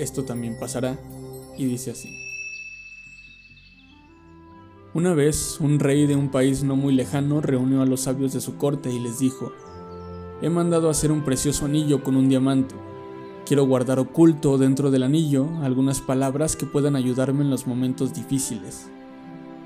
Esto 0.00 0.24
también 0.24 0.58
pasará 0.58 0.98
y 1.56 1.66
dice 1.66 1.92
así. 1.92 2.08
Una 4.94 5.14
vez, 5.14 5.60
un 5.60 5.78
rey 5.78 6.06
de 6.06 6.16
un 6.16 6.30
país 6.30 6.64
no 6.64 6.74
muy 6.74 6.92
lejano 6.92 7.40
reunió 7.40 7.82
a 7.82 7.86
los 7.86 8.00
sabios 8.00 8.32
de 8.32 8.40
su 8.40 8.56
corte 8.56 8.90
y 8.90 8.98
les 8.98 9.20
dijo, 9.20 9.52
He 10.42 10.50
mandado 10.50 10.90
hacer 10.90 11.12
un 11.12 11.24
precioso 11.24 11.66
anillo 11.66 12.02
con 12.02 12.16
un 12.16 12.28
diamante 12.28 12.74
Quiero 13.48 13.64
guardar 13.64 13.98
oculto 13.98 14.58
dentro 14.58 14.90
del 14.90 15.04
anillo 15.04 15.48
algunas 15.62 16.02
palabras 16.02 16.54
que 16.54 16.66
puedan 16.66 16.96
ayudarme 16.96 17.44
en 17.44 17.48
los 17.48 17.66
momentos 17.66 18.12
difíciles. 18.12 18.90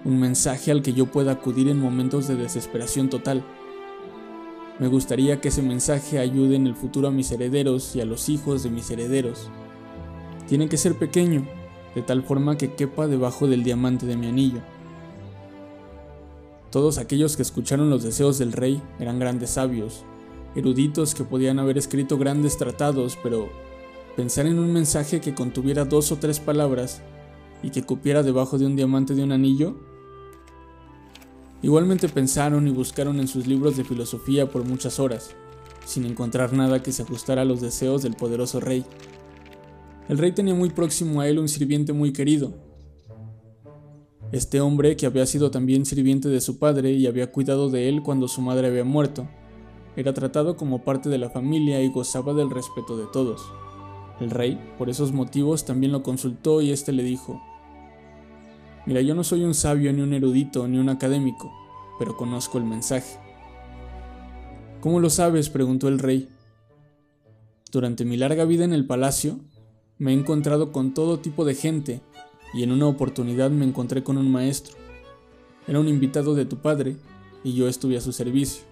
Un 0.04 0.18
mensaje 0.18 0.70
al 0.70 0.82
que 0.82 0.92
yo 0.92 1.06
pueda 1.06 1.32
acudir 1.32 1.68
en 1.68 1.78
momentos 1.78 2.28
de 2.28 2.36
desesperación 2.36 3.08
total. 3.08 3.44
Me 4.78 4.88
gustaría 4.88 5.40
que 5.40 5.48
ese 5.48 5.62
mensaje 5.62 6.18
ayude 6.18 6.56
en 6.56 6.66
el 6.66 6.74
futuro 6.74 7.08
a 7.08 7.10
mis 7.10 7.30
herederos 7.30 7.94
y 7.94 8.00
a 8.00 8.04
los 8.04 8.28
hijos 8.28 8.62
de 8.62 8.70
mis 8.70 8.90
herederos. 8.90 9.48
Tiene 10.48 10.68
que 10.68 10.76
ser 10.76 10.98
pequeño, 10.98 11.46
de 11.94 12.02
tal 12.02 12.22
forma 12.22 12.58
que 12.58 12.74
quepa 12.74 13.06
debajo 13.06 13.46
del 13.46 13.62
diamante 13.62 14.06
de 14.06 14.16
mi 14.16 14.26
anillo. 14.26 14.60
Todos 16.70 16.98
aquellos 16.98 17.36
que 17.36 17.42
escucharon 17.42 17.90
los 17.90 18.02
deseos 18.02 18.38
del 18.38 18.52
rey 18.52 18.82
eran 18.98 19.18
grandes 19.18 19.50
sabios, 19.50 20.04
eruditos 20.56 21.14
que 21.14 21.24
podían 21.24 21.58
haber 21.58 21.78
escrito 21.78 22.18
grandes 22.18 22.56
tratados, 22.56 23.18
pero 23.22 23.50
Pensar 24.16 24.46
en 24.46 24.58
un 24.58 24.74
mensaje 24.74 25.22
que 25.22 25.34
contuviera 25.34 25.86
dos 25.86 26.12
o 26.12 26.16
tres 26.16 26.38
palabras 26.38 27.00
y 27.62 27.70
que 27.70 27.82
cupiera 27.82 28.22
debajo 28.22 28.58
de 28.58 28.66
un 28.66 28.76
diamante 28.76 29.14
de 29.14 29.24
un 29.24 29.32
anillo. 29.32 29.74
Igualmente 31.62 32.08
pensaron 32.08 32.66
y 32.66 32.72
buscaron 32.72 33.20
en 33.20 33.28
sus 33.28 33.46
libros 33.46 33.76
de 33.76 33.84
filosofía 33.84 34.50
por 34.50 34.64
muchas 34.64 34.98
horas, 34.98 35.30
sin 35.84 36.04
encontrar 36.04 36.52
nada 36.52 36.82
que 36.82 36.90
se 36.90 37.02
ajustara 37.02 37.42
a 37.42 37.44
los 37.44 37.60
deseos 37.60 38.02
del 38.02 38.14
poderoso 38.14 38.58
rey. 38.58 38.84
El 40.08 40.18
rey 40.18 40.32
tenía 40.32 40.54
muy 40.54 40.70
próximo 40.70 41.20
a 41.20 41.28
él 41.28 41.38
un 41.38 41.48
sirviente 41.48 41.92
muy 41.92 42.12
querido. 42.12 42.52
Este 44.32 44.60
hombre, 44.60 44.96
que 44.96 45.06
había 45.06 45.24
sido 45.24 45.52
también 45.52 45.86
sirviente 45.86 46.28
de 46.28 46.40
su 46.40 46.58
padre 46.58 46.92
y 46.92 47.06
había 47.06 47.30
cuidado 47.30 47.70
de 47.70 47.88
él 47.88 48.02
cuando 48.02 48.26
su 48.26 48.40
madre 48.40 48.66
había 48.66 48.84
muerto, 48.84 49.28
era 49.94 50.14
tratado 50.14 50.56
como 50.56 50.82
parte 50.82 51.10
de 51.10 51.18
la 51.18 51.30
familia 51.30 51.80
y 51.82 51.90
gozaba 51.90 52.34
del 52.34 52.50
respeto 52.50 52.96
de 52.96 53.04
todos. 53.12 53.42
El 54.20 54.30
rey, 54.30 54.58
por 54.78 54.90
esos 54.90 55.12
motivos, 55.12 55.64
también 55.64 55.92
lo 55.92 56.02
consultó 56.02 56.60
y 56.60 56.70
éste 56.72 56.92
le 56.92 57.02
dijo, 57.02 57.40
Mira, 58.84 59.00
yo 59.00 59.14
no 59.14 59.22
soy 59.22 59.44
un 59.44 59.54
sabio, 59.54 59.92
ni 59.92 60.00
un 60.00 60.12
erudito, 60.12 60.66
ni 60.66 60.78
un 60.78 60.88
académico, 60.88 61.52
pero 61.98 62.16
conozco 62.16 62.58
el 62.58 62.64
mensaje. 62.64 63.16
¿Cómo 64.80 64.98
lo 64.98 65.08
sabes? 65.08 65.50
preguntó 65.50 65.86
el 65.86 66.00
rey. 66.00 66.28
Durante 67.70 68.04
mi 68.04 68.16
larga 68.16 68.44
vida 68.44 68.64
en 68.64 68.72
el 68.72 68.84
palacio, 68.84 69.38
me 69.98 70.10
he 70.10 70.14
encontrado 70.14 70.72
con 70.72 70.94
todo 70.94 71.20
tipo 71.20 71.44
de 71.44 71.54
gente, 71.54 72.00
y 72.54 72.64
en 72.64 72.72
una 72.72 72.88
oportunidad 72.88 73.50
me 73.52 73.64
encontré 73.64 74.02
con 74.02 74.18
un 74.18 74.30
maestro. 74.32 74.74
Era 75.68 75.78
un 75.78 75.86
invitado 75.86 76.34
de 76.34 76.44
tu 76.44 76.56
padre, 76.56 76.96
y 77.44 77.54
yo 77.54 77.68
estuve 77.68 77.96
a 77.96 78.00
su 78.00 78.12
servicio. 78.12 78.64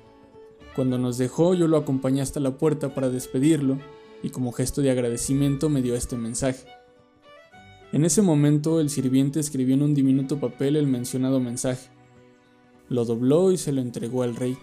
Cuando 0.74 0.98
nos 0.98 1.18
dejó, 1.18 1.54
yo 1.54 1.68
lo 1.68 1.76
acompañé 1.76 2.20
hasta 2.20 2.40
la 2.40 2.58
puerta 2.58 2.94
para 2.94 3.10
despedirlo, 3.10 3.78
y 4.24 4.30
como 4.30 4.50
gesto 4.50 4.82
de 4.82 4.90
agradecimiento 4.90 5.68
me 5.68 5.82
dio 5.82 5.94
este 5.94 6.16
mensaje. 6.16 6.66
En 7.92 8.04
ese 8.04 8.22
momento 8.22 8.80
el 8.80 8.88
sirviente 8.88 9.40
escribió 9.40 9.74
en 9.74 9.82
un 9.82 9.94
diminuto 9.94 10.38
papel 10.38 10.76
el 10.76 10.86
mencionado 10.86 11.40
mensaje. 11.40 11.90
Lo 12.88 13.04
dobló 13.04 13.50
y 13.50 13.56
se 13.56 13.72
lo 13.72 13.80
entregó 13.80 14.22
al 14.22 14.36
rey. 14.36 14.56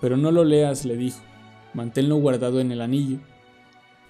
Pero 0.00 0.16
no 0.16 0.30
lo 0.30 0.44
leas, 0.44 0.86
le 0.86 0.96
dijo, 0.96 1.20
manténlo 1.74 2.16
guardado 2.16 2.60
en 2.60 2.72
el 2.72 2.80
anillo. 2.80 3.18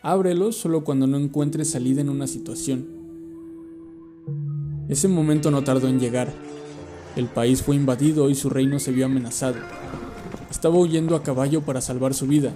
Ábrelo 0.02 0.52
solo 0.52 0.84
cuando 0.84 1.06
no 1.08 1.16
encuentres 1.16 1.70
salida 1.70 2.00
en 2.00 2.10
una 2.10 2.28
situación. 2.28 2.86
Ese 4.88 5.08
momento 5.08 5.50
no 5.50 5.64
tardó 5.64 5.88
en 5.88 5.98
llegar. 5.98 6.32
El 7.16 7.26
país 7.26 7.62
fue 7.62 7.74
invadido 7.74 8.30
y 8.30 8.34
su 8.34 8.50
reino 8.50 8.78
se 8.78 8.92
vio 8.92 9.06
amenazado. 9.06 9.56
Estaba 10.48 10.78
huyendo 10.78 11.16
a 11.16 11.22
caballo 11.22 11.62
para 11.62 11.80
salvar 11.80 12.14
su 12.14 12.26
vida, 12.26 12.52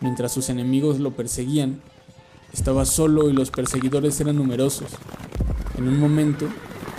mientras 0.00 0.32
sus 0.32 0.48
enemigos 0.48 0.98
lo 0.98 1.12
perseguían. 1.12 1.80
Estaba 2.52 2.84
solo 2.84 3.28
y 3.28 3.32
los 3.32 3.50
perseguidores 3.50 4.20
eran 4.20 4.36
numerosos. 4.36 4.88
En 5.76 5.88
un 5.88 5.98
momento, 5.98 6.46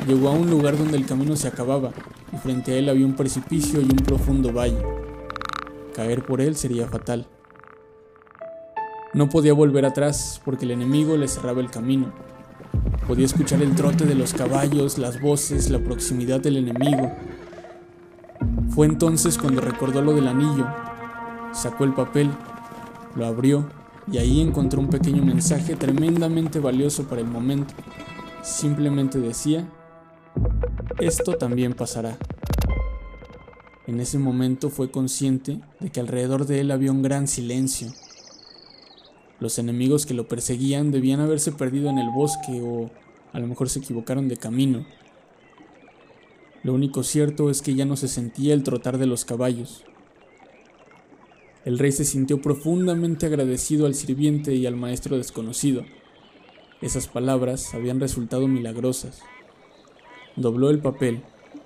llegó 0.08 0.30
a 0.30 0.32
un 0.32 0.50
lugar 0.50 0.78
donde 0.78 0.98
el 0.98 1.06
camino 1.06 1.36
se 1.36 1.48
acababa 1.48 1.92
y 2.32 2.38
frente 2.38 2.74
a 2.74 2.76
él 2.78 2.90
había 2.90 3.06
un 3.06 3.16
precipicio 3.16 3.82
y 3.82 3.86
un 3.86 3.98
profundo 3.98 4.54
valle. 4.54 4.82
Caer 5.96 6.24
por 6.24 6.42
él 6.42 6.56
sería 6.56 6.88
fatal. 6.88 7.28
No 9.14 9.30
podía 9.30 9.54
volver 9.54 9.86
atrás 9.86 10.42
porque 10.46 10.66
el 10.66 10.72
enemigo 10.72 11.18
le 11.18 11.28
cerraba 11.28 11.62
el 11.62 11.72
camino. 11.72 12.14
Podía 13.08 13.26
escuchar 13.26 13.62
el 13.62 13.74
trote 13.74 14.06
de 14.06 14.16
los 14.16 14.34
caballos, 14.34 14.98
las 15.00 15.20
voces, 15.20 15.70
la 15.72 15.80
proximidad 15.80 16.40
del 16.40 16.58
enemigo. 16.58 17.12
Fue 18.70 18.86
entonces 18.86 19.38
cuando 19.38 19.62
recordó 19.62 20.02
lo 20.02 20.14
del 20.14 20.28
anillo, 20.28 20.68
sacó 21.52 21.84
el 21.84 21.94
papel 21.94 22.30
lo 23.16 23.26
abrió 23.26 23.66
y 24.12 24.18
ahí 24.18 24.42
encontró 24.42 24.80
un 24.80 24.90
pequeño 24.90 25.24
mensaje 25.24 25.76
tremendamente 25.76 26.60
valioso 26.60 27.08
para 27.08 27.22
el 27.22 27.28
momento. 27.28 27.74
Simplemente 28.42 29.20
decía, 29.20 29.70
esto 31.00 31.34
también 31.34 31.74
pasará. 31.74 32.18
En 33.88 34.00
ese 34.00 34.20
momento 34.20 34.70
fue 34.70 34.92
consciente 34.92 35.60
de 35.80 35.90
que 35.90 36.00
alrededor 36.00 36.46
de 36.46 36.62
él 36.62 36.72
había 36.72 36.92
un 36.92 37.02
gran 37.02 37.28
silencio. 37.28 37.92
Los 39.40 39.58
enemigos 39.58 40.06
que 40.06 40.14
lo 40.14 40.28
perseguían 40.28 40.92
debían 40.92 41.20
haberse 41.20 41.52
perdido 41.52 41.90
en 41.90 41.98
el 41.98 42.10
bosque 42.10 42.62
o 42.62 42.90
a 43.32 43.40
lo 43.40 43.48
mejor 43.48 43.70
se 43.70 43.80
equivocaron 43.80 44.28
de 44.28 44.38
camino. 44.38 44.86
Lo 46.64 46.74
único 46.74 47.04
cierto 47.04 47.50
es 47.50 47.62
que 47.62 47.76
ya 47.76 47.86
no 47.86 47.96
se 47.96 48.08
sentía 48.08 48.54
el 48.54 48.64
trotar 48.64 48.98
de 48.98 49.06
los 49.06 49.24
caballos. 49.24 49.86
El 51.66 51.78
rey 51.78 51.92
se 51.92 52.06
sintió 52.06 52.42
profundamente 52.42 53.26
agradecido 53.26 53.86
al 53.86 53.94
sirviente 53.94 54.56
y 54.56 54.66
al 54.66 54.78
maestro 54.78 55.18
desconocido. 55.18 55.84
Esas 56.82 57.08
palabras 57.10 57.74
habían 57.74 58.00
resultado 58.00 58.48
milagrosas. 58.48 59.22
Dobló 60.38 60.70
el 60.70 60.80
papel 60.80 61.22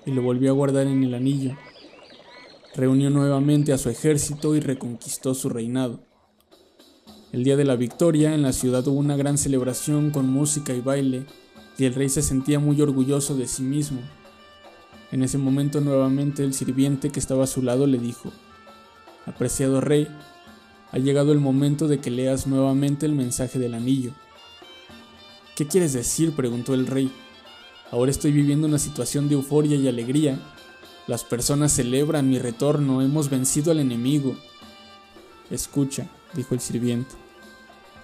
y 0.05 0.12
lo 0.12 0.23
volvió 0.23 0.50
a 0.50 0.55
guardar 0.55 0.88
en 0.88 1.03
el 1.03 1.13
anillo. 1.13 1.55
Reunió 2.75 3.12
nuevamente 3.12 3.71
a 3.71 3.77
su 3.77 3.91
ejército 3.91 4.55
y 4.55 4.59
reconquistó 4.59 5.35
su 5.35 5.50
reinado. 5.50 6.00
El 7.31 7.43
día 7.43 7.55
de 7.55 7.65
la 7.65 7.75
victoria 7.75 8.33
en 8.33 8.41
la 8.41 8.53
ciudad 8.53 8.88
hubo 8.88 8.97
una 8.97 9.15
gran 9.15 9.38
celebración 9.38 10.09
con 10.09 10.27
música 10.27 10.73
y 10.73 10.81
baile, 10.81 11.25
y 11.77 11.85
el 11.85 11.93
rey 11.93 12.09
se 12.09 12.23
sentía 12.23 12.59
muy 12.59 12.81
orgulloso 12.81 13.35
de 13.35 13.47
sí 13.47 13.62
mismo. 13.62 14.01
En 15.12 15.21
ese 15.21 15.38
momento 15.38 15.81
nuevamente 15.81 16.43
el 16.43 16.55
sirviente 16.55 17.12
que 17.12 17.19
estaba 17.19 17.43
a 17.43 17.47
su 17.47 17.62
lado 17.62 17.85
le 17.85 18.00
dijo, 18.00 18.31
Apreciado 19.25 19.82
rey, 19.82 20.08
ha 20.92 20.98
llegado 21.00 21.32
el 21.32 21.39
momento 21.39 21.88
de 21.88 22.00
que 22.00 22.12
leas 22.12 22.46
nuevamente 22.46 23.06
el 23.06 23.13
mensaje 23.13 23.58
del 23.58 23.74
anillo. 23.74 24.12
¿Qué 25.56 25.68
quieres 25.68 25.94
decir? 25.94 26.36
preguntó 26.36 26.74
el 26.74 26.88
rey. 26.88 27.12
Ahora 27.92 28.12
estoy 28.12 28.32
viviendo 28.32 28.68
una 28.68 28.80
situación 28.80 29.30
de 29.30 29.36
euforia 29.36 29.77
y 29.77 29.88
alegría. 29.88 30.39
Las 31.08 31.24
personas 31.24 31.72
celebran 31.72 32.30
mi 32.30 32.39
retorno, 32.39 33.01
hemos 33.01 33.30
vencido 33.30 33.72
al 33.72 33.80
enemigo. 33.80 34.36
Escucha, 35.50 36.08
dijo 36.34 36.53
el 36.53 36.60
sirviente. 36.60 37.15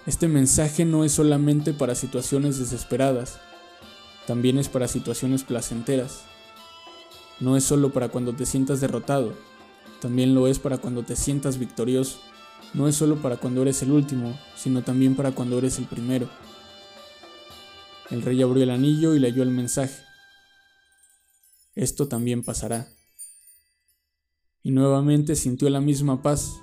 Este 0.06 0.28
mensaje 0.28 0.84
no 0.84 1.04
es 1.04 1.12
solamente 1.12 1.74
para 1.74 1.94
situaciones 1.94 2.58
desesperadas, 2.58 3.38
también 4.26 4.58
es 4.58 4.68
para 4.68 4.88
situaciones 4.88 5.42
placenteras. 5.44 6.22
No 7.38 7.56
es 7.56 7.64
solo 7.64 7.90
para 7.90 8.08
cuando 8.08 8.32
te 8.32 8.46
sientas 8.46 8.80
derrotado, 8.80 9.34
también 10.00 10.34
lo 10.34 10.46
es 10.46 10.58
para 10.58 10.78
cuando 10.78 11.02
te 11.02 11.16
sientas 11.16 11.58
victorioso. 11.58 12.20
No 12.72 12.88
es 12.88 12.96
solo 12.96 13.16
para 13.16 13.36
cuando 13.36 13.62
eres 13.62 13.82
el 13.82 13.90
último, 13.90 14.38
sino 14.56 14.82
también 14.82 15.16
para 15.16 15.32
cuando 15.32 15.58
eres 15.58 15.78
el 15.78 15.86
primero. 15.86 16.28
El 18.10 18.22
rey 18.22 18.42
abrió 18.42 18.62
el 18.62 18.70
anillo 18.70 19.14
y 19.14 19.20
leyó 19.20 19.42
el 19.42 19.50
mensaje. 19.50 20.02
Esto 21.74 22.08
también 22.08 22.42
pasará. 22.42 22.88
Y 24.62 24.72
nuevamente 24.72 25.36
sintió 25.36 25.70
la 25.70 25.80
misma 25.80 26.22
paz, 26.22 26.60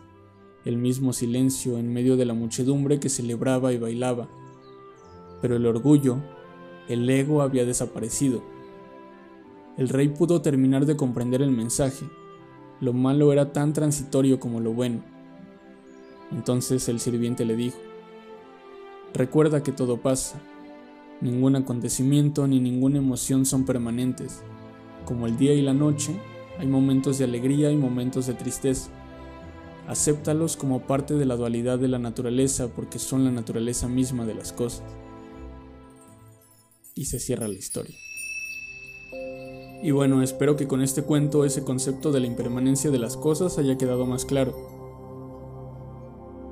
el 0.66 0.78
mismo 0.78 1.14
silencio 1.14 1.78
en 1.78 1.92
medio 1.92 2.18
de 2.18 2.26
la 2.26 2.34
muchedumbre 2.34 3.00
que 3.00 3.10
celebraba 3.10 3.72
y 3.72 3.78
bailaba. 3.78 4.30
Pero 5.42 5.56
el 5.56 5.66
orgullo, 5.66 6.18
el 6.90 7.10
ego 7.10 7.42
había 7.42 7.66
desaparecido. 7.66 8.44
El 9.78 9.90
rey 9.90 10.10
pudo 10.10 10.42
terminar 10.42 10.86
de 10.86 10.98
comprender 10.98 11.42
el 11.42 11.52
mensaje. 11.52 12.06
Lo 12.80 12.94
malo 12.94 13.34
era 13.34 13.52
tan 13.54 13.74
transitorio 13.74 14.40
como 14.40 14.60
lo 14.60 14.74
bueno. 14.74 15.02
Entonces 16.32 16.88
el 16.90 17.00
sirviente 17.00 17.46
le 17.46 17.56
dijo, 17.56 17.78
Recuerda 19.14 19.64
que 19.64 19.72
todo 19.72 19.98
pasa. 19.98 20.40
Ningún 21.22 21.56
acontecimiento 21.56 22.48
ni 22.48 22.60
ninguna 22.60 23.00
emoción 23.00 23.46
son 23.46 23.66
permanentes. 23.66 24.44
Como 25.06 25.26
el 25.26 25.38
día 25.38 25.54
y 25.54 25.62
la 25.62 25.74
noche, 25.74 26.20
hay 26.60 26.68
momentos 26.68 27.18
de 27.18 27.26
alegría 27.26 27.72
y 27.72 27.78
momentos 27.78 28.28
de 28.28 28.36
tristeza. 28.36 28.92
Acéptalos 29.88 30.58
como 30.58 30.82
parte 30.82 31.16
de 31.16 31.26
la 31.26 31.36
dualidad 31.36 31.80
de 31.80 31.88
la 31.88 31.98
naturaleza 31.98 32.68
porque 32.68 33.00
son 33.00 33.24
la 33.24 33.32
naturaleza 33.32 33.88
misma 33.88 34.26
de 34.26 34.36
las 34.36 34.54
cosas. 34.54 34.84
Y 36.94 37.06
se 37.06 37.20
cierra 37.20 37.48
la 37.48 37.56
historia. 37.56 37.96
Y 39.82 39.92
bueno, 39.92 40.24
espero 40.24 40.56
que 40.56 40.68
con 40.68 40.82
este 40.82 41.04
cuento 41.04 41.46
ese 41.46 41.64
concepto 41.64 42.12
de 42.12 42.20
la 42.20 42.28
impermanencia 42.28 42.90
de 42.90 42.98
las 42.98 43.16
cosas 43.16 43.58
haya 43.60 43.78
quedado 43.78 44.06
más 44.06 44.26
claro. 44.26 44.54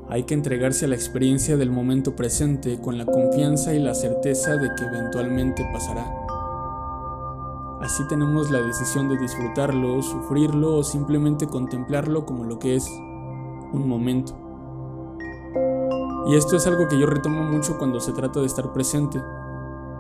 Hay 0.07 0.23
que 0.23 0.35
entregarse 0.35 0.85
a 0.85 0.87
la 0.87 0.95
experiencia 0.95 1.57
del 1.57 1.71
momento 1.71 2.15
presente 2.15 2.79
con 2.79 2.99
la 2.99 3.05
confianza 3.05 3.73
y 3.73 3.79
la 3.79 3.95
certeza 3.95 4.55
de 4.57 4.69
que 4.75 4.83
eventualmente 4.83 5.67
pasará. 5.73 6.05
Así 7.81 8.07
tenemos 8.07 8.51
la 8.51 8.61
decisión 8.61 9.09
de 9.09 9.17
disfrutarlo, 9.17 10.01
sufrirlo 10.03 10.77
o 10.77 10.83
simplemente 10.83 11.47
contemplarlo 11.47 12.25
como 12.25 12.43
lo 12.43 12.59
que 12.59 12.75
es, 12.75 12.87
un 13.73 13.87
momento. 13.87 14.33
Y 16.27 16.35
esto 16.35 16.55
es 16.55 16.65
algo 16.67 16.87
que 16.87 16.99
yo 16.99 17.07
retomo 17.07 17.43
mucho 17.43 17.77
cuando 17.77 17.99
se 17.99 18.11
trata 18.11 18.39
de 18.39 18.45
estar 18.45 18.71
presente. 18.73 19.19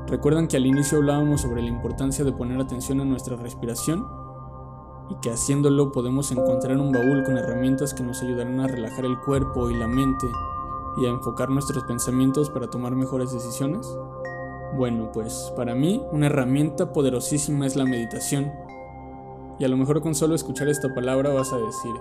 ¿Recuerdan 0.07 0.47
que 0.47 0.57
al 0.57 0.65
inicio 0.65 0.99
hablábamos 0.99 1.41
sobre 1.41 1.61
la 1.61 1.69
importancia 1.69 2.23
de 2.23 2.31
poner 2.31 2.59
atención 2.59 3.01
a 3.01 3.05
nuestra 3.05 3.35
respiración? 3.35 4.05
y 5.09 5.15
que 5.15 5.31
haciéndolo 5.31 5.91
podemos 5.91 6.31
encontrar 6.31 6.77
un 6.77 6.91
baúl 6.91 7.23
con 7.23 7.37
herramientas 7.37 7.93
que 7.93 8.03
nos 8.03 8.21
ayudarán 8.21 8.59
a 8.59 8.67
relajar 8.67 9.05
el 9.05 9.19
cuerpo 9.19 9.69
y 9.69 9.77
la 9.77 9.87
mente 9.87 10.27
y 10.97 11.05
a 11.05 11.09
enfocar 11.09 11.49
nuestros 11.49 11.83
pensamientos 11.83 12.49
para 12.49 12.69
tomar 12.69 12.95
mejores 12.95 13.31
decisiones? 13.31 13.87
Bueno, 14.77 15.11
pues 15.13 15.53
para 15.55 15.75
mí 15.75 16.01
una 16.11 16.27
herramienta 16.27 16.91
poderosísima 16.91 17.65
es 17.65 17.75
la 17.75 17.85
meditación. 17.85 18.51
Y 19.59 19.63
a 19.63 19.67
lo 19.67 19.77
mejor 19.77 20.01
con 20.01 20.15
solo 20.15 20.35
escuchar 20.35 20.67
esta 20.67 20.93
palabra 20.93 21.33
vas 21.33 21.53
a 21.53 21.57
decir, 21.57 21.93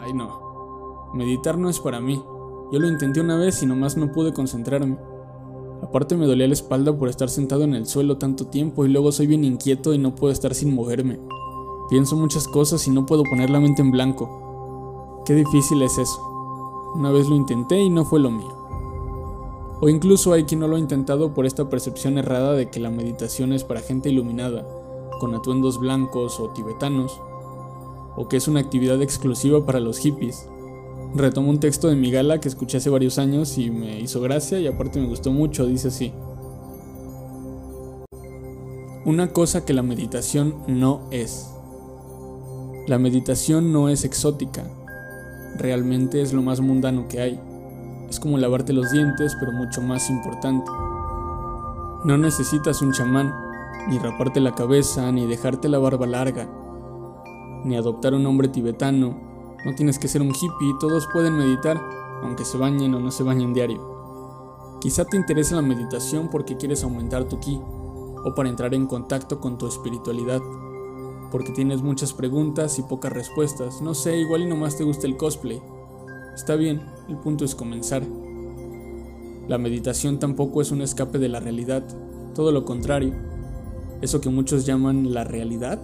ay 0.00 0.12
no, 0.12 1.10
meditar 1.14 1.58
no 1.58 1.70
es 1.70 1.80
para 1.80 2.00
mí. 2.00 2.22
Yo 2.70 2.80
lo 2.80 2.88
intenté 2.88 3.20
una 3.20 3.36
vez 3.36 3.62
y 3.62 3.66
nomás 3.66 3.96
no 3.96 4.12
pude 4.12 4.32
concentrarme. 4.32 4.98
Aparte 5.82 6.16
me 6.16 6.26
dolía 6.26 6.46
la 6.46 6.52
espalda 6.52 6.96
por 6.96 7.08
estar 7.08 7.28
sentado 7.28 7.64
en 7.64 7.74
el 7.74 7.86
suelo 7.86 8.16
tanto 8.16 8.46
tiempo 8.46 8.84
y 8.84 8.88
luego 8.88 9.10
soy 9.10 9.26
bien 9.26 9.44
inquieto 9.44 9.92
y 9.92 9.98
no 9.98 10.14
puedo 10.14 10.32
estar 10.32 10.54
sin 10.54 10.74
moverme. 10.74 11.18
Pienso 11.90 12.16
muchas 12.16 12.46
cosas 12.46 12.86
y 12.86 12.90
no 12.90 13.04
puedo 13.04 13.24
poner 13.24 13.50
la 13.50 13.60
mente 13.60 13.82
en 13.82 13.90
blanco. 13.90 15.22
Qué 15.26 15.34
difícil 15.34 15.82
es 15.82 15.98
eso. 15.98 16.22
Una 16.94 17.10
vez 17.10 17.28
lo 17.28 17.34
intenté 17.34 17.80
y 17.80 17.90
no 17.90 18.04
fue 18.04 18.20
lo 18.20 18.30
mío. 18.30 18.56
O 19.80 19.88
incluso 19.88 20.32
hay 20.32 20.44
quien 20.44 20.60
no 20.60 20.68
lo 20.68 20.76
ha 20.76 20.78
intentado 20.78 21.34
por 21.34 21.46
esta 21.46 21.68
percepción 21.68 22.16
errada 22.16 22.52
de 22.52 22.70
que 22.70 22.78
la 22.78 22.90
meditación 22.90 23.52
es 23.52 23.64
para 23.64 23.80
gente 23.80 24.08
iluminada, 24.08 24.64
con 25.18 25.34
atuendos 25.34 25.80
blancos 25.80 26.38
o 26.38 26.50
tibetanos, 26.50 27.20
o 28.14 28.28
que 28.28 28.36
es 28.36 28.46
una 28.46 28.60
actividad 28.60 29.02
exclusiva 29.02 29.66
para 29.66 29.80
los 29.80 29.98
hippies. 29.98 30.48
Retomo 31.14 31.50
un 31.50 31.60
texto 31.60 31.88
de 31.88 31.96
Migala 31.96 32.40
que 32.40 32.48
escuché 32.48 32.78
hace 32.78 32.88
varios 32.88 33.18
años 33.18 33.58
y 33.58 33.70
me 33.70 34.00
hizo 34.00 34.20
gracia 34.22 34.58
y 34.58 34.66
aparte 34.66 34.98
me 34.98 35.08
gustó 35.08 35.30
mucho, 35.30 35.66
dice 35.66 35.88
así. 35.88 36.12
Una 39.04 39.32
cosa 39.32 39.64
que 39.66 39.74
la 39.74 39.82
meditación 39.82 40.54
no 40.68 41.02
es. 41.10 41.50
La 42.86 42.98
meditación 42.98 43.72
no 43.72 43.90
es 43.90 44.04
exótica, 44.04 44.64
realmente 45.58 46.22
es 46.22 46.32
lo 46.32 46.40
más 46.40 46.60
mundano 46.60 47.08
que 47.08 47.20
hay. 47.20 47.40
Es 48.08 48.18
como 48.18 48.38
lavarte 48.38 48.72
los 48.72 48.90
dientes, 48.90 49.36
pero 49.38 49.52
mucho 49.52 49.82
más 49.82 50.08
importante. 50.08 50.70
No 52.04 52.16
necesitas 52.16 52.80
un 52.80 52.92
chamán, 52.92 53.34
ni 53.88 53.98
raparte 53.98 54.40
la 54.40 54.54
cabeza, 54.54 55.12
ni 55.12 55.26
dejarte 55.26 55.68
la 55.68 55.78
barba 55.78 56.06
larga, 56.06 56.48
ni 57.64 57.76
adoptar 57.76 58.14
un 58.14 58.22
nombre 58.22 58.48
tibetano. 58.48 59.31
No 59.64 59.74
tienes 59.74 59.98
que 59.98 60.08
ser 60.08 60.22
un 60.22 60.34
hippie, 60.34 60.74
todos 60.80 61.08
pueden 61.12 61.36
meditar, 61.36 61.80
aunque 62.22 62.44
se 62.44 62.58
bañen 62.58 62.94
o 62.94 63.00
no 63.00 63.10
se 63.10 63.22
bañen 63.22 63.54
diario. 63.54 64.78
Quizá 64.80 65.04
te 65.04 65.16
interese 65.16 65.54
la 65.54 65.62
meditación 65.62 66.28
porque 66.30 66.56
quieres 66.56 66.82
aumentar 66.82 67.24
tu 67.24 67.38
ki, 67.38 67.60
o 68.24 68.34
para 68.34 68.48
entrar 68.48 68.74
en 68.74 68.86
contacto 68.86 69.40
con 69.40 69.58
tu 69.58 69.66
espiritualidad 69.66 70.40
porque 71.32 71.50
tienes 71.50 71.82
muchas 71.82 72.12
preguntas 72.12 72.78
y 72.78 72.82
pocas 72.82 73.10
respuestas. 73.10 73.80
No 73.80 73.94
sé, 73.94 74.18
igual 74.18 74.42
y 74.42 74.46
nomás 74.46 74.76
te 74.76 74.84
gusta 74.84 75.06
el 75.06 75.16
cosplay. 75.16 75.60
Está 76.34 76.56
bien, 76.56 76.82
el 77.08 77.16
punto 77.16 77.46
es 77.46 77.54
comenzar. 77.54 78.02
La 79.48 79.56
meditación 79.56 80.18
tampoco 80.18 80.60
es 80.60 80.70
un 80.70 80.82
escape 80.82 81.18
de 81.18 81.30
la 81.30 81.40
realidad, 81.40 81.82
todo 82.34 82.52
lo 82.52 82.66
contrario. 82.66 83.14
Eso 84.02 84.20
que 84.20 84.28
muchos 84.28 84.66
llaman 84.66 85.14
la 85.14 85.24
realidad, 85.24 85.80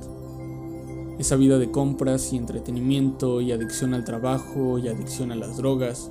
esa 1.19 1.37
vida 1.37 1.59
de 1.59 1.71
compras 1.71 2.33
y 2.33 2.37
entretenimiento 2.37 3.41
y 3.41 3.53
adicción 3.53 3.93
al 3.93 4.05
trabajo 4.05 4.79
y 4.79 4.89
adicción 4.89 5.33
a 5.33 5.37
las 5.37 5.57
drogas 5.57 6.11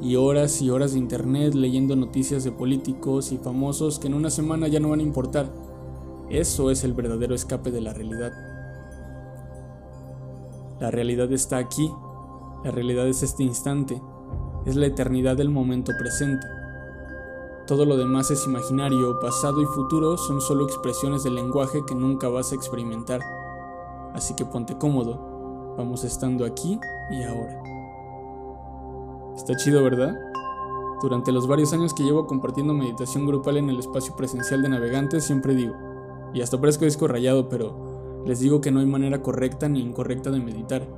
y 0.00 0.16
horas 0.16 0.62
y 0.62 0.70
horas 0.70 0.92
de 0.92 0.98
internet 0.98 1.54
leyendo 1.54 1.94
noticias 1.96 2.44
de 2.44 2.52
políticos 2.52 3.32
y 3.32 3.38
famosos 3.38 3.98
que 3.98 4.06
en 4.06 4.14
una 4.14 4.30
semana 4.30 4.68
ya 4.68 4.80
no 4.80 4.90
van 4.90 5.00
a 5.00 5.04
importar. 5.04 5.50
Eso 6.30 6.70
es 6.70 6.84
el 6.84 6.94
verdadero 6.94 7.34
escape 7.34 7.70
de 7.70 7.80
la 7.80 7.92
realidad. 7.92 8.32
La 10.80 10.90
realidad 10.90 11.30
está 11.32 11.58
aquí, 11.58 11.90
la 12.64 12.70
realidad 12.70 13.06
es 13.08 13.22
este 13.22 13.42
instante, 13.42 14.00
es 14.64 14.76
la 14.76 14.86
eternidad 14.86 15.36
del 15.36 15.50
momento 15.50 15.92
presente. 15.98 16.46
Todo 17.66 17.84
lo 17.84 17.96
demás 17.96 18.30
es 18.30 18.46
imaginario, 18.46 19.18
pasado 19.20 19.60
y 19.60 19.66
futuro 19.66 20.16
son 20.16 20.40
solo 20.40 20.64
expresiones 20.64 21.24
del 21.24 21.34
lenguaje 21.34 21.82
que 21.86 21.94
nunca 21.94 22.28
vas 22.28 22.52
a 22.52 22.54
experimentar. 22.54 23.35
Así 24.16 24.32
que 24.32 24.46
ponte 24.46 24.78
cómodo, 24.78 25.74
vamos 25.76 26.02
estando 26.02 26.46
aquí 26.46 26.80
y 27.10 27.22
ahora. 27.22 27.62
Está 29.36 29.54
chido, 29.56 29.82
¿verdad? 29.84 30.16
Durante 31.02 31.32
los 31.32 31.46
varios 31.46 31.74
años 31.74 31.92
que 31.92 32.02
llevo 32.02 32.26
compartiendo 32.26 32.72
meditación 32.72 33.26
grupal 33.26 33.58
en 33.58 33.68
el 33.68 33.78
espacio 33.78 34.16
presencial 34.16 34.62
de 34.62 34.70
navegantes, 34.70 35.24
siempre 35.24 35.54
digo, 35.54 35.74
y 36.32 36.40
hasta 36.40 36.58
parezco 36.58 36.86
disco 36.86 37.06
rayado, 37.06 37.50
pero 37.50 38.22
les 38.24 38.40
digo 38.40 38.62
que 38.62 38.70
no 38.70 38.80
hay 38.80 38.86
manera 38.86 39.22
correcta 39.22 39.68
ni 39.68 39.82
incorrecta 39.82 40.30
de 40.30 40.40
meditar, 40.40 40.88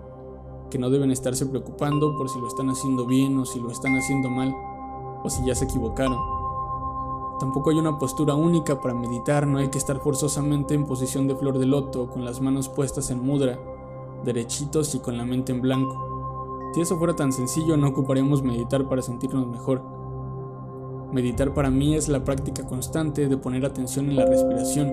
que 0.71 0.79
no 0.79 0.89
deben 0.89 1.11
estarse 1.11 1.45
preocupando 1.45 2.17
por 2.17 2.29
si 2.29 2.39
lo 2.39 2.47
están 2.47 2.71
haciendo 2.71 3.05
bien 3.05 3.37
o 3.37 3.45
si 3.45 3.59
lo 3.59 3.73
están 3.73 3.97
haciendo 3.97 4.31
mal, 4.31 4.55
o 5.25 5.29
si 5.29 5.45
ya 5.45 5.57
se 5.57 5.65
equivocaron. 5.65 6.38
Tampoco 7.38 7.70
hay 7.70 7.79
una 7.79 7.98
postura 7.98 8.35
única 8.35 8.81
para 8.81 8.94
meditar, 8.94 9.46
no 9.46 9.59
hay 9.59 9.68
que 9.68 9.79
estar 9.79 10.01
forzosamente 10.01 10.74
en 10.74 10.85
posición 10.85 11.29
de 11.29 11.37
flor 11.37 11.59
de 11.59 11.66
loto, 11.66 12.11
con 12.11 12.24
las 12.24 12.40
manos 12.40 12.68
puestas 12.68 13.11
en 13.11 13.20
mudra, 13.24 13.59
derechitos 14.24 14.94
y 14.96 14.98
con 14.98 15.16
la 15.16 15.24
mente 15.24 15.53
en 15.53 15.61
blanco. 15.61 16.70
Si 16.74 16.81
eso 16.81 16.98
fuera 16.98 17.14
tan 17.14 17.33
sencillo, 17.33 17.77
no 17.77 17.88
ocuparíamos 17.88 18.42
meditar 18.42 18.88
para 18.88 19.03
sentirnos 19.03 19.46
mejor. 19.46 19.83
Meditar 21.12 21.55
para 21.55 21.70
mí 21.70 21.94
es 21.94 22.09
la 22.09 22.24
práctica 22.24 22.66
constante 22.66 23.29
de 23.29 23.37
poner 23.37 23.64
atención 23.64 24.11
en 24.11 24.16
la 24.16 24.27
respiración 24.27 24.92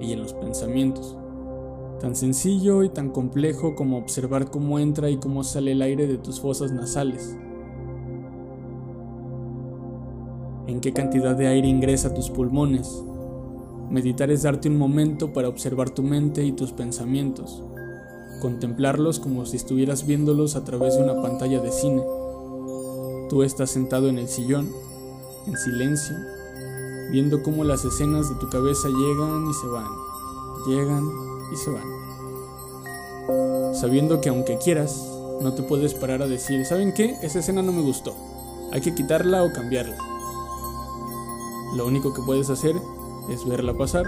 y 0.00 0.12
en 0.12 0.22
los 0.22 0.32
pensamientos. 0.32 1.16
Tan 2.00 2.16
sencillo 2.16 2.82
y 2.82 2.88
tan 2.88 3.10
complejo 3.10 3.74
como 3.74 3.98
observar 3.98 4.50
cómo 4.50 4.78
entra 4.78 5.10
y 5.10 5.18
cómo 5.18 5.44
sale 5.44 5.72
el 5.72 5.82
aire 5.82 6.06
de 6.06 6.16
tus 6.16 6.40
fosas 6.40 6.72
nasales. 6.72 7.36
En 10.68 10.80
qué 10.80 10.92
cantidad 10.92 11.34
de 11.34 11.46
aire 11.46 11.66
ingresa 11.66 12.12
tus 12.12 12.28
pulmones. 12.28 13.02
Meditar 13.88 14.30
es 14.30 14.42
darte 14.42 14.68
un 14.68 14.76
momento 14.76 15.32
para 15.32 15.48
observar 15.48 15.88
tu 15.88 16.02
mente 16.02 16.44
y 16.44 16.52
tus 16.52 16.72
pensamientos. 16.72 17.62
Contemplarlos 18.42 19.18
como 19.18 19.46
si 19.46 19.56
estuvieras 19.56 20.06
viéndolos 20.06 20.56
a 20.56 20.64
través 20.64 20.94
de 20.94 21.04
una 21.04 21.22
pantalla 21.22 21.60
de 21.60 21.72
cine. 21.72 22.02
Tú 23.30 23.42
estás 23.42 23.70
sentado 23.70 24.10
en 24.10 24.18
el 24.18 24.28
sillón, 24.28 24.70
en 25.46 25.56
silencio, 25.56 26.14
viendo 27.12 27.42
cómo 27.42 27.64
las 27.64 27.86
escenas 27.86 28.28
de 28.28 28.34
tu 28.34 28.50
cabeza 28.50 28.88
llegan 28.88 29.48
y 29.48 29.54
se 29.54 29.68
van, 29.68 29.88
llegan 30.68 31.08
y 31.50 31.56
se 31.56 31.70
van. 31.70 33.74
Sabiendo 33.74 34.20
que 34.20 34.28
aunque 34.28 34.58
quieras, 34.58 35.02
no 35.40 35.54
te 35.54 35.62
puedes 35.62 35.94
parar 35.94 36.20
a 36.20 36.26
decir, 36.26 36.66
¿saben 36.66 36.92
qué? 36.92 37.16
Esa 37.22 37.38
escena 37.38 37.62
no 37.62 37.72
me 37.72 37.80
gustó. 37.80 38.14
Hay 38.70 38.82
que 38.82 38.94
quitarla 38.94 39.44
o 39.44 39.50
cambiarla. 39.50 40.07
Lo 41.74 41.86
único 41.86 42.14
que 42.14 42.22
puedes 42.22 42.50
hacer 42.50 42.80
es 43.28 43.46
verla 43.46 43.74
pasar 43.74 44.06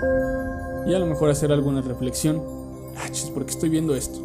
y 0.86 0.94
a 0.94 0.98
lo 0.98 1.06
mejor 1.06 1.30
hacer 1.30 1.52
alguna 1.52 1.82
reflexión. 1.82 2.42
Ah, 2.96 3.10
¿por 3.34 3.44
qué 3.44 3.50
estoy 3.50 3.68
viendo 3.68 3.94
esto? 3.94 4.18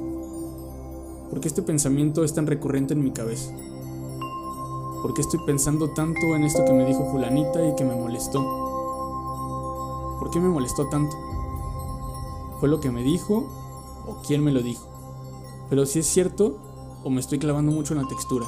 ¿Por 1.30 1.40
qué 1.42 1.48
este 1.48 1.62
pensamiento 1.62 2.24
es 2.24 2.34
tan 2.34 2.48
recurrente 2.48 2.94
en 2.94 3.04
mi 3.04 3.12
cabeza? 3.12 3.52
¿Por 5.02 5.14
qué 5.14 5.22
estoy 5.22 5.40
pensando 5.46 5.90
tanto 5.90 6.36
en 6.36 6.44
esto 6.44 6.64
que 6.66 6.74
me 6.74 6.86
dijo 6.86 7.12
fulanita 7.12 7.64
y 7.68 7.76
que 7.76 7.84
me 7.84 7.96
molestó? 7.96 8.42
¿Por 10.20 10.32
qué 10.32 10.40
me 10.40 10.50
molestó 10.50 10.88
tanto? 10.88 11.16
¿Fue 12.60 12.70
lo 12.70 12.80
que 12.80 12.90
me 12.90 13.04
dijo 13.04 13.46
o 14.08 14.22
quién 14.26 14.44
me 14.44 14.52
lo 14.52 14.62
dijo? 14.62 14.88
Pero 15.70 15.86
si 15.86 16.00
es 16.00 16.08
cierto 16.08 16.58
o 17.04 17.10
me 17.10 17.20
estoy 17.20 17.38
clavando 17.38 17.72
mucho 17.72 17.94
en 17.94 18.02
la 18.02 18.08
textura. 18.08 18.46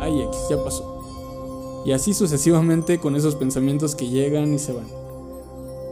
Ay, 0.00 0.22
X, 0.22 0.38
ya 0.50 0.62
pasó. 0.62 0.99
Y 1.84 1.92
así 1.92 2.12
sucesivamente 2.12 2.98
con 2.98 3.16
esos 3.16 3.36
pensamientos 3.36 3.94
que 3.94 4.08
llegan 4.08 4.52
y 4.52 4.58
se 4.58 4.72
van. 4.72 4.86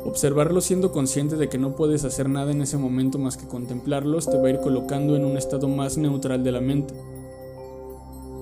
Observarlos 0.05 0.65
siendo 0.65 0.93
consciente 0.93 1.37
de 1.37 1.49
que 1.49 1.59
no 1.59 1.77
puedes 1.77 2.05
hacer 2.05 2.29
nada 2.29 2.53
en 2.53 2.63
ese 2.63 2.79
momento 2.79 3.19
más 3.19 3.37
que 3.37 3.47
contemplarlos 3.47 4.31
te 4.31 4.39
va 4.39 4.47
a 4.47 4.51
ir 4.51 4.61
colocando 4.61 5.17
en 5.17 5.25
un 5.25 5.37
estado 5.37 5.69
más 5.69 5.99
neutral 5.99 6.45
de 6.45 6.53
la 6.53 6.61
mente. 6.61 6.95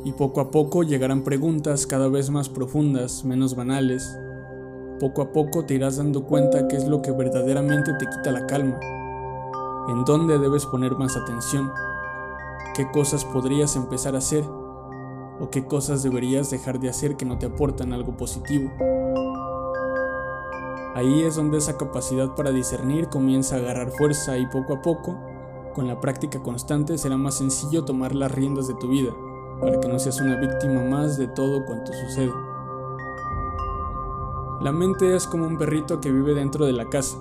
Y 0.05 0.13
poco 0.13 0.41
a 0.41 0.51
poco 0.51 0.83
llegarán 0.83 1.25
preguntas 1.25 1.87
cada 1.87 2.09
vez 2.09 2.31
más 2.31 2.49
profundas, 2.49 3.25
menos 3.25 3.57
banales. 3.57 4.17
Poco 5.01 5.23
a 5.23 5.33
poco 5.33 5.65
te 5.65 5.75
irás 5.75 5.97
dando 5.97 6.25
cuenta 6.25 6.69
qué 6.69 6.77
es 6.77 6.87
lo 6.87 7.03
que 7.03 7.11
verdaderamente 7.11 7.93
te 7.99 8.07
quita 8.07 8.31
la 8.33 8.47
calma, 8.47 8.79
en 9.89 10.05
dónde 10.05 10.39
debes 10.39 10.65
poner 10.67 10.93
más 10.93 11.17
atención, 11.17 11.71
qué 12.75 12.91
cosas 12.93 13.25
podrías 13.25 13.77
empezar 13.77 14.15
a 14.15 14.19
hacer 14.19 14.45
o 15.41 15.51
qué 15.51 15.65
cosas 15.65 16.03
deberías 16.03 16.51
dejar 16.51 16.81
de 16.81 16.89
hacer 16.89 17.17
que 17.17 17.25
no 17.25 17.39
te 17.39 17.47
aportan 17.47 17.93
algo 17.93 18.17
positivo. 18.17 18.71
Ahí 20.95 21.25
es 21.25 21.37
donde 21.37 21.59
esa 21.59 21.77
capacidad 21.77 22.35
para 22.35 22.53
discernir 22.53 23.09
comienza 23.09 23.57
a 23.57 23.59
agarrar 23.59 23.91
fuerza 23.91 24.39
y 24.39 24.47
poco 24.47 24.75
a 24.75 24.83
poco, 24.83 25.19
con 25.75 25.87
la 25.87 26.01
práctica 26.01 26.43
constante, 26.43 26.97
será 26.97 27.19
más 27.19 27.35
sencillo 27.35 27.85
tomar 27.85 28.15
las 28.15 28.33
riendas 28.33 28.67
de 28.67 28.75
tu 28.75 28.89
vida, 28.89 29.13
para 29.61 29.79
que 29.79 29.89
no 29.89 29.99
seas 29.99 30.23
una 30.23 30.41
víctima 30.41 30.83
más 30.83 31.19
de 31.19 31.29
todo 31.29 31.67
cuanto 31.67 31.93
sucede. 31.93 32.33
La 34.63 34.73
mente 34.73 35.15
es 35.15 35.27
como 35.27 35.47
un 35.47 35.59
perrito 35.59 36.01
que 36.01 36.11
vive 36.11 36.33
dentro 36.33 36.65
de 36.65 36.73
la 36.73 36.89
casa, 36.89 37.19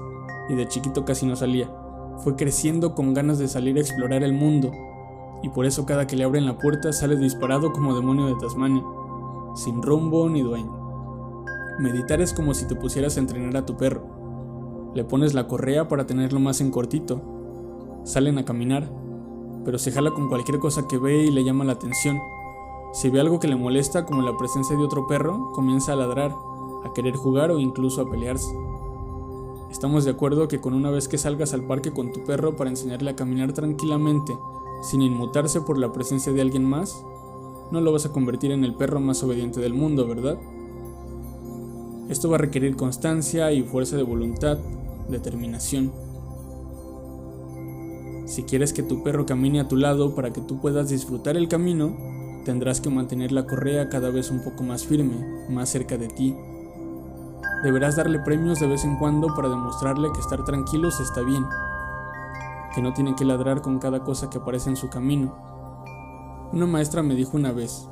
y 0.47 0.55
de 0.55 0.69
chiquito 0.69 1.03
casi 1.03 1.25
no 1.25 1.35
salía. 1.35 1.69
Fue 2.19 2.37
creciendo 2.37 2.95
con 2.95 3.13
ganas 3.13 3.39
de 3.39 3.49
salir 3.49 3.75
a 3.75 3.81
explorar 3.81 4.23
el 4.23 4.31
mundo, 4.31 4.71
y 5.43 5.49
por 5.49 5.65
eso 5.65 5.85
cada 5.85 6.07
que 6.07 6.15
le 6.15 6.23
abren 6.23 6.45
la 6.45 6.57
puerta 6.57 6.91
sale 6.93 7.17
disparado 7.17 7.71
como 7.71 7.95
demonio 7.95 8.25
de 8.27 8.35
Tasmania, 8.35 8.83
sin 9.55 9.81
rumbo 9.81 10.29
ni 10.29 10.41
dueño. 10.41 10.85
Meditar 11.79 12.21
es 12.21 12.33
como 12.33 12.53
si 12.53 12.67
te 12.67 12.75
pusieras 12.75 13.17
a 13.17 13.19
entrenar 13.19 13.57
a 13.57 13.65
tu 13.65 13.75
perro. 13.75 14.01
Le 14.95 15.03
pones 15.03 15.33
la 15.33 15.47
correa 15.47 15.87
para 15.87 16.07
tenerlo 16.07 16.39
más 16.39 16.61
en 16.61 16.71
cortito. 16.71 17.21
Salen 18.05 18.37
a 18.37 18.45
caminar, 18.45 18.89
pero 19.65 19.77
se 19.77 19.91
jala 19.91 20.11
con 20.11 20.29
cualquier 20.29 20.59
cosa 20.59 20.87
que 20.87 20.97
ve 20.97 21.23
y 21.23 21.31
le 21.31 21.43
llama 21.43 21.65
la 21.65 21.73
atención. 21.73 22.17
Si 22.93 23.09
ve 23.09 23.19
algo 23.19 23.41
que 23.41 23.49
le 23.49 23.57
molesta, 23.57 24.05
como 24.05 24.21
la 24.21 24.37
presencia 24.37 24.77
de 24.77 24.83
otro 24.83 25.05
perro, 25.05 25.51
comienza 25.53 25.91
a 25.91 25.97
ladrar, 25.97 26.31
a 26.85 26.93
querer 26.93 27.15
jugar 27.15 27.51
o 27.51 27.59
incluso 27.59 28.01
a 28.01 28.09
pelearse. 28.09 28.55
Estamos 29.69 30.05
de 30.05 30.11
acuerdo 30.11 30.47
que 30.47 30.61
con 30.61 30.73
una 30.73 30.91
vez 30.91 31.09
que 31.09 31.17
salgas 31.17 31.53
al 31.53 31.67
parque 31.67 31.91
con 31.91 32.13
tu 32.13 32.23
perro 32.23 32.55
para 32.55 32.69
enseñarle 32.69 33.11
a 33.11 33.15
caminar 33.17 33.51
tranquilamente 33.51 34.37
sin 34.81 35.01
inmutarse 35.01 35.61
por 35.61 35.77
la 35.77 35.91
presencia 35.91 36.31
de 36.33 36.41
alguien 36.41 36.63
más, 36.63 36.95
no 37.71 37.81
lo 37.81 37.91
vas 37.91 38.05
a 38.05 38.11
convertir 38.11 38.51
en 38.51 38.63
el 38.63 38.75
perro 38.75 38.99
más 38.99 39.23
obediente 39.23 39.59
del 39.59 39.73
mundo, 39.73 40.07
¿verdad? 40.07 40.37
Esto 42.09 42.29
va 42.29 42.35
a 42.35 42.39
requerir 42.39 42.75
constancia 42.75 43.51
y 43.51 43.63
fuerza 43.63 43.97
de 43.97 44.03
voluntad, 44.03 44.59
determinación. 45.09 45.91
Si 48.25 48.43
quieres 48.43 48.73
que 48.73 48.83
tu 48.83 49.03
perro 49.03 49.25
camine 49.25 49.59
a 49.59 49.67
tu 49.67 49.75
lado 49.75 50.13
para 50.13 50.31
que 50.31 50.41
tú 50.41 50.59
puedas 50.59 50.89
disfrutar 50.89 51.35
el 51.37 51.47
camino, 51.47 51.95
tendrás 52.45 52.79
que 52.79 52.89
mantener 52.89 53.31
la 53.31 53.47
correa 53.47 53.89
cada 53.89 54.11
vez 54.11 54.29
un 54.29 54.43
poco 54.43 54.63
más 54.63 54.85
firme, 54.85 55.47
más 55.49 55.69
cerca 55.69 55.97
de 55.97 56.07
ti. 56.07 56.35
Deberás 57.63 57.95
darle 57.95 58.19
premios 58.19 58.59
de 58.59 58.67
vez 58.67 58.83
en 58.83 58.97
cuando 58.97 59.33
para 59.35 59.49
demostrarle 59.49 60.09
que 60.13 60.19
estar 60.19 60.43
tranquilos 60.45 60.99
está 60.99 61.21
bien, 61.21 61.43
que 62.75 62.81
no 62.81 62.93
tiene 62.93 63.15
que 63.15 63.23
ladrar 63.25 63.61
con 63.61 63.79
cada 63.79 64.03
cosa 64.03 64.29
que 64.29 64.37
aparece 64.37 64.69
en 64.69 64.75
su 64.75 64.89
camino. 64.89 65.33
Una 66.51 66.67
maestra 66.67 67.01
me 67.01 67.15
dijo 67.15 67.37
una 67.37 67.53
vez, 67.53 67.87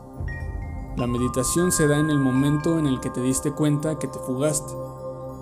la 0.97 1.07
meditación 1.07 1.71
se 1.71 1.87
da 1.87 1.97
en 1.97 2.11
el 2.11 2.19
momento 2.19 2.77
en 2.77 2.85
el 2.85 2.99
que 2.99 3.09
te 3.09 3.21
diste 3.21 3.51
cuenta 3.51 3.97
que 3.97 4.07
te 4.07 4.19
fugaste, 4.19 4.73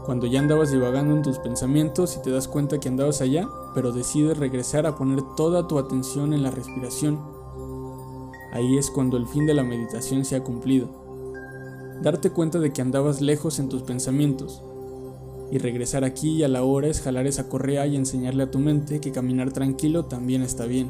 cuando 0.06 0.26
ya 0.28 0.40
andabas 0.40 0.72
divagando 0.72 1.16
en 1.16 1.24
tus 1.24 1.40
pensamientos 1.40 2.16
y 2.16 2.22
te 2.22 2.32
das 2.32 2.48
cuenta 2.48 2.80
que 2.80 2.88
andabas 2.88 3.20
allá, 3.22 3.50
pero 3.74 3.92
decides 3.92 4.38
regresar 4.38 4.86
a 4.86 4.96
poner 4.96 5.22
toda 5.36 5.68
tu 5.68 5.78
atención 5.78 6.34
en 6.34 6.44
la 6.44 6.52
respiración. 6.52 7.20
Ahí 8.54 8.78
es 8.78 8.90
cuando 8.92 9.18
el 9.18 9.28
fin 9.28 9.46
de 9.46 9.54
la 9.54 9.64
meditación 9.64 10.24
se 10.24 10.36
ha 10.36 10.44
cumplido. 10.44 10.88
Darte 12.02 12.32
cuenta 12.32 12.60
de 12.60 12.72
que 12.72 12.82
andabas 12.82 13.22
lejos 13.22 13.60
en 13.60 13.70
tus 13.70 13.84
pensamientos, 13.84 14.64
y 15.52 15.58
regresar 15.58 16.06
aquí 16.06 16.38
y 16.38 16.44
a 16.44 16.48
la 16.48 16.64
hora 16.64 16.88
es 16.88 17.02
jalar 17.02 17.28
esa 17.28 17.50
correa 17.50 17.86
y 17.86 17.98
enseñarle 17.98 18.44
a 18.44 18.52
tu 18.52 18.58
mente 18.58 19.02
que 19.02 19.12
caminar 19.12 19.52
tranquilo 19.52 20.06
también 20.06 20.42
está 20.42 20.66
bien. 20.66 20.90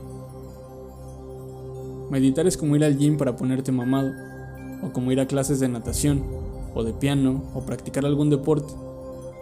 Meditar 2.12 2.46
es 2.46 2.58
como 2.58 2.76
ir 2.76 2.84
al 2.84 2.98
gym 2.98 3.18
para 3.18 3.36
ponerte 3.36 3.72
mamado, 3.72 4.12
o 4.84 4.92
como 4.92 5.12
ir 5.12 5.20
a 5.20 5.28
clases 5.28 5.60
de 5.60 5.68
natación, 5.68 6.24
o 6.76 6.84
de 6.84 6.94
piano, 6.94 7.42
o 7.56 7.62
practicar 7.62 8.06
algún 8.06 8.30
deporte. 8.30 8.74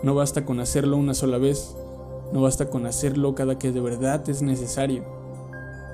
No 0.03 0.15
basta 0.15 0.45
con 0.45 0.61
hacerlo 0.61 0.95
una 0.95 1.13
sola 1.13 1.37
vez, 1.37 1.75
no 2.31 2.41
basta 2.41 2.69
con 2.69 2.85
hacerlo 2.85 3.35
cada 3.35 3.59
que 3.59 3.71
de 3.71 3.81
verdad 3.81 4.27
es 4.29 4.41
necesario. 4.41 5.03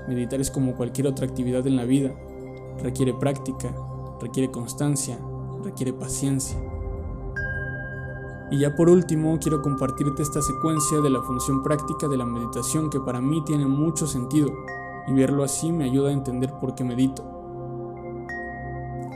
Meditar 0.08 0.40
es 0.40 0.52
como 0.52 0.76
cualquier 0.76 1.08
otra 1.08 1.26
actividad 1.26 1.66
en 1.66 1.78
la 1.78 1.86
vida, 1.86 2.14
requiere 2.84 3.14
práctica, 3.14 3.74
requiere 4.22 4.52
constancia, 4.52 5.18
requiere 5.64 5.94
paciencia. 5.94 6.58
Y 8.52 8.60
ya 8.60 8.76
por 8.76 8.90
último, 8.90 9.38
quiero 9.40 9.62
compartirte 9.62 10.22
esta 10.22 10.42
secuencia 10.42 11.02
de 11.02 11.10
la 11.10 11.22
función 11.22 11.64
práctica 11.64 12.08
de 12.08 12.18
la 12.18 12.26
meditación 12.26 12.90
que 12.90 13.00
para 13.00 13.20
mí 13.20 13.44
tiene 13.44 13.66
mucho 13.66 14.06
sentido 14.06 14.50
y 15.08 15.14
verlo 15.14 15.44
así 15.44 15.72
me 15.72 15.86
ayuda 15.86 16.10
a 16.10 16.14
entender 16.14 16.54
por 16.60 16.76
qué 16.76 16.84
medito. 16.84 17.24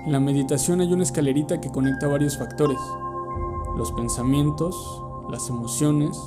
En 0.05 0.11
la 0.11 0.19
meditación 0.19 0.81
hay 0.81 0.91
una 0.91 1.03
escalerita 1.03 1.61
que 1.61 1.71
conecta 1.71 2.07
varios 2.07 2.37
factores, 2.37 2.79
los 3.77 3.91
pensamientos, 3.91 5.03
las 5.29 5.49
emociones, 5.49 6.17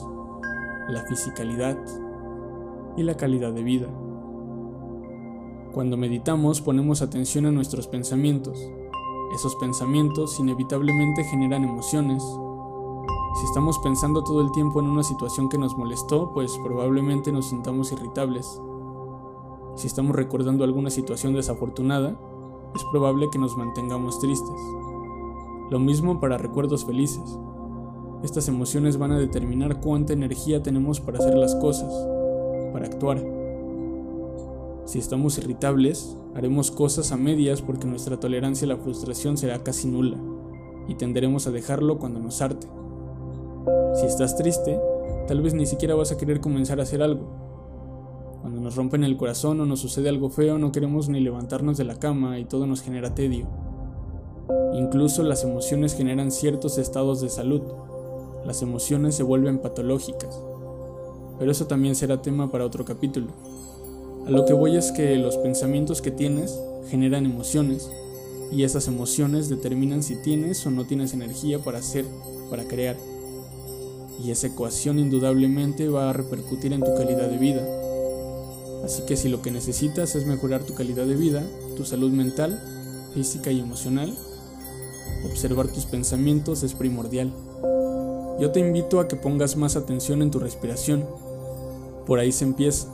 la 0.88 1.03
fisicalidad 1.03 1.77
y 2.97 3.03
la 3.03 3.17
calidad 3.17 3.53
de 3.53 3.62
vida. 3.62 3.88
Cuando 5.73 5.97
meditamos 5.97 6.61
ponemos 6.61 7.03
atención 7.03 7.47
a 7.47 7.51
nuestros 7.51 7.88
pensamientos. 7.88 8.59
Esos 9.35 9.57
pensamientos 9.57 10.38
inevitablemente 10.38 11.25
generan 11.25 11.65
emociones, 11.65 12.23
si 13.35 13.47
estamos 13.47 13.79
pensando 13.79 14.23
todo 14.23 14.42
el 14.42 14.53
tiempo 14.53 14.81
en 14.81 14.87
una 14.87 15.03
situación 15.03 15.49
que 15.49 15.57
nos 15.57 15.77
molestó, 15.77 16.33
pues 16.33 16.59
probablemente 16.62 17.33
nos 17.33 17.47
sintamos 17.47 17.90
irritables. 17.90 18.61
Si 19.75 19.87
estamos 19.87 20.14
recordando 20.14 20.64
alguna 20.64 20.90
situación 20.90 21.33
desafortunada, 21.33 22.14
es 22.75 22.85
probable 22.90 23.29
que 23.31 23.38
nos 23.38 23.57
mantengamos 23.57 24.21
tristes. 24.21 24.61
Lo 25.71 25.79
mismo 25.79 26.21
para 26.21 26.37
recuerdos 26.37 26.85
felices. 26.85 27.38
Estas 28.23 28.49
emociones 28.49 28.99
van 28.99 29.12
a 29.12 29.18
determinar 29.18 29.81
cuánta 29.81 30.12
energía 30.12 30.62
tenemos 30.62 31.01
para 31.01 31.18
hacer 31.18 31.35
las 31.35 31.55
cosas, 31.57 31.90
para 32.73 32.87
actuar. 32.87 33.25
Si 34.85 34.99
estamos 34.99 35.38
irritables, 35.38 36.18
haremos 36.35 36.71
cosas 36.71 37.12
a 37.12 37.16
medias 37.16 37.62
porque 37.62 37.87
nuestra 37.87 38.21
tolerancia 38.21 38.66
a 38.66 38.68
la 38.68 38.77
frustración 38.77 39.38
será 39.38 39.64
casi 39.64 39.88
nula 39.88 40.18
y 40.87 40.97
tenderemos 40.97 41.47
a 41.47 41.51
dejarlo 41.51 41.99
cuando 41.99 42.21
nos 42.21 42.42
arte. 42.42 42.82
Si 43.95 44.07
estás 44.07 44.37
triste, 44.37 44.81
tal 45.29 45.43
vez 45.43 45.53
ni 45.53 45.67
siquiera 45.67 45.95
vas 45.95 46.13
a 46.13 46.17
querer 46.17 46.41
comenzar 46.41 46.81
a 46.81 46.85
hacer 46.85 47.03
algo. 47.03 47.27
Cuando 48.41 48.61
nos 48.61 48.75
rompen 48.75 49.05
el 49.05 49.17
corazón 49.17 49.61
o 49.61 49.67
nos 49.67 49.81
sucede 49.81 50.09
algo 50.09 50.31
feo, 50.31 50.59
no 50.59 50.73
queremos 50.73 51.09
ni 51.09 51.21
levantarnos 51.21 51.77
de 51.77 51.85
la 51.85 51.99
cama 51.99 52.39
y 52.39 52.45
todo 52.47 52.67
nos 52.67 52.81
genera 52.81 53.15
tedio. 53.15 53.47
Incluso 54.73 55.23
las 55.23 55.45
emociones 55.45 55.95
generan 55.95 56.33
ciertos 56.33 56.79
estados 56.79 57.21
de 57.21 57.29
salud. 57.29 57.61
Las 58.47 58.63
emociones 58.63 59.15
se 59.15 59.23
vuelven 59.23 59.59
patológicas. 59.59 60.41
Pero 61.39 61.51
eso 61.51 61.67
también 61.67 61.95
será 61.95 62.23
tema 62.23 62.51
para 62.51 62.65
otro 62.65 62.85
capítulo. 62.85 63.29
A 64.27 64.31
lo 64.31 64.47
que 64.47 64.55
voy 64.55 64.77
es 64.77 64.91
que 64.91 65.17
los 65.17 65.37
pensamientos 65.37 66.01
que 66.01 66.11
tienes 66.11 66.59
generan 66.89 67.27
emociones 67.27 67.91
y 68.51 68.65
esas 68.65 68.89
emociones 68.89 69.49
determinan 69.49 70.03
si 70.03 70.21
tienes 70.23 70.67
o 70.67 70.71
no 70.71 70.85
tienes 70.85 71.13
energía 71.13 71.59
para 71.59 71.79
hacer, 71.79 72.07
para 72.51 72.65
crear 72.65 72.97
y 74.20 74.31
esa 74.31 74.48
ecuación 74.48 74.98
indudablemente 74.98 75.88
va 75.88 76.11
a 76.11 76.12
repercutir 76.12 76.72
en 76.72 76.81
tu 76.81 76.94
calidad 76.94 77.29
de 77.29 77.38
vida. 77.38 77.62
Así 78.85 79.03
que 79.07 79.16
si 79.16 79.29
lo 79.29 79.42
que 79.42 79.51
necesitas 79.51 80.14
es 80.16 80.27
mejorar 80.27 80.64
tu 80.64 80.75
calidad 80.75 81.07
de 81.07 81.14
vida, 81.14 81.42
tu 81.77 81.85
salud 81.85 82.11
mental, 82.11 82.61
física 83.14 83.51
y 83.51 83.61
emocional, 83.61 84.12
observar 85.25 85.68
tus 85.68 85.87
pensamientos 85.87 86.62
es 86.62 86.75
primordial. 86.75 87.33
yo 88.40 88.51
te 88.51 88.61
invito 88.61 88.98
a 88.98 89.07
que 89.07 89.14
pongas 89.14 89.57
más 89.57 89.77
atención 89.77 90.20
en 90.20 90.31
tu 90.31 90.40
respiración. 90.40 91.07
Por 92.07 92.18
ahí 92.18 92.33
se 92.33 92.44
empieza. 92.44 92.88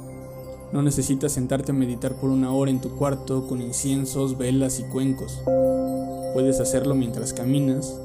No 0.73 0.83
necesitas 0.83 1.33
sentarte 1.33 1.73
a 1.73 1.75
meditar 1.75 2.17
por 2.17 2.29
una 2.29 2.53
hora 2.53 2.71
en 2.71 2.83
tu 2.83 2.91
cuarto 2.91 3.47
con 3.47 3.63
inciensos, 3.63 4.37
velas 4.37 4.81
y 4.81 4.83
cuencos. 4.83 5.41
Puedes 6.35 6.61
hacerlo 6.61 6.95
mientras 6.95 7.33
caminas, 7.33 7.99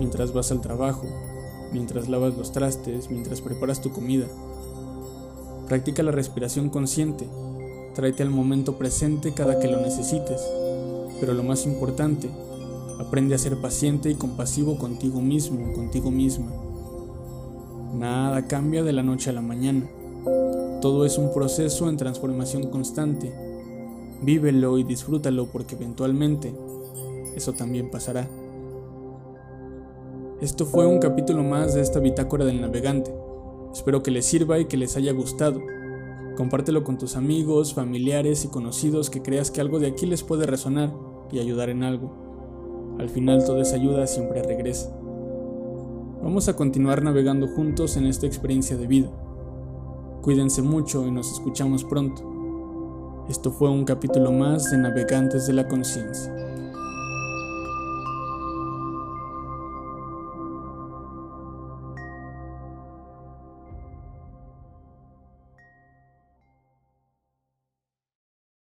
mientras 0.00 0.32
vas 0.32 0.50
al 0.50 0.60
trabajo, 0.60 1.06
mientras 1.72 2.08
lavas 2.08 2.36
los 2.36 2.52
trastes, 2.52 3.10
mientras 3.10 3.40
preparas 3.40 3.80
tu 3.80 3.92
comida. 3.92 4.26
Practica 5.68 6.02
la 6.02 6.12
respiración 6.12 6.70
consciente. 6.70 7.28
Tráete 7.94 8.22
al 8.22 8.30
momento 8.30 8.78
presente 8.78 9.34
cada 9.34 9.58
que 9.58 9.68
lo 9.68 9.80
necesites. 9.80 10.42
Pero 11.20 11.34
lo 11.34 11.42
más 11.42 11.66
importante, 11.66 12.30
aprende 12.98 13.34
a 13.34 13.38
ser 13.38 13.60
paciente 13.60 14.10
y 14.10 14.14
compasivo 14.14 14.78
contigo 14.78 15.20
mismo, 15.20 15.72
contigo 15.74 16.10
misma. 16.10 16.50
Nada 17.94 18.46
cambia 18.46 18.82
de 18.82 18.92
la 18.92 19.02
noche 19.02 19.30
a 19.30 19.32
la 19.32 19.42
mañana. 19.42 19.88
Todo 20.80 21.04
es 21.04 21.18
un 21.18 21.32
proceso 21.32 21.88
en 21.88 21.96
transformación 21.96 22.70
constante. 22.70 23.32
Vívelo 24.22 24.78
y 24.78 24.84
disfrútalo 24.84 25.46
porque 25.46 25.74
eventualmente 25.74 26.54
eso 27.34 27.52
también 27.52 27.90
pasará. 27.90 28.28
Esto 30.40 30.66
fue 30.66 30.86
un 30.86 31.00
capítulo 31.00 31.42
más 31.42 31.74
de 31.74 31.80
esta 31.80 31.98
bitácora 31.98 32.44
del 32.44 32.60
navegante. 32.60 33.12
Espero 33.72 34.04
que 34.04 34.12
les 34.12 34.24
sirva 34.24 34.60
y 34.60 34.66
que 34.66 34.76
les 34.76 34.96
haya 34.96 35.12
gustado. 35.12 35.60
Compártelo 36.36 36.84
con 36.84 36.96
tus 36.96 37.16
amigos, 37.16 37.74
familiares 37.74 38.44
y 38.44 38.48
conocidos 38.48 39.10
que 39.10 39.20
creas 39.20 39.50
que 39.50 39.60
algo 39.60 39.80
de 39.80 39.88
aquí 39.88 40.06
les 40.06 40.22
puede 40.22 40.46
resonar 40.46 40.94
y 41.32 41.40
ayudar 41.40 41.70
en 41.70 41.82
algo. 41.82 42.12
Al 43.00 43.08
final 43.08 43.44
toda 43.44 43.62
esa 43.62 43.74
ayuda 43.74 44.06
siempre 44.06 44.40
regresa. 44.44 44.96
Vamos 46.22 46.48
a 46.48 46.54
continuar 46.54 47.02
navegando 47.02 47.48
juntos 47.48 47.96
en 47.96 48.06
esta 48.06 48.26
experiencia 48.26 48.76
de 48.76 48.86
vida. 48.86 49.10
Cuídense 50.22 50.62
mucho 50.62 51.04
y 51.04 51.10
nos 51.10 51.32
escuchamos 51.32 51.82
pronto. 51.82 52.22
Esto 53.28 53.50
fue 53.50 53.70
un 53.70 53.84
capítulo 53.84 54.30
más 54.30 54.70
de 54.70 54.78
Navegantes 54.78 55.48
de 55.48 55.54
la 55.54 55.66
Conciencia. 55.66 56.32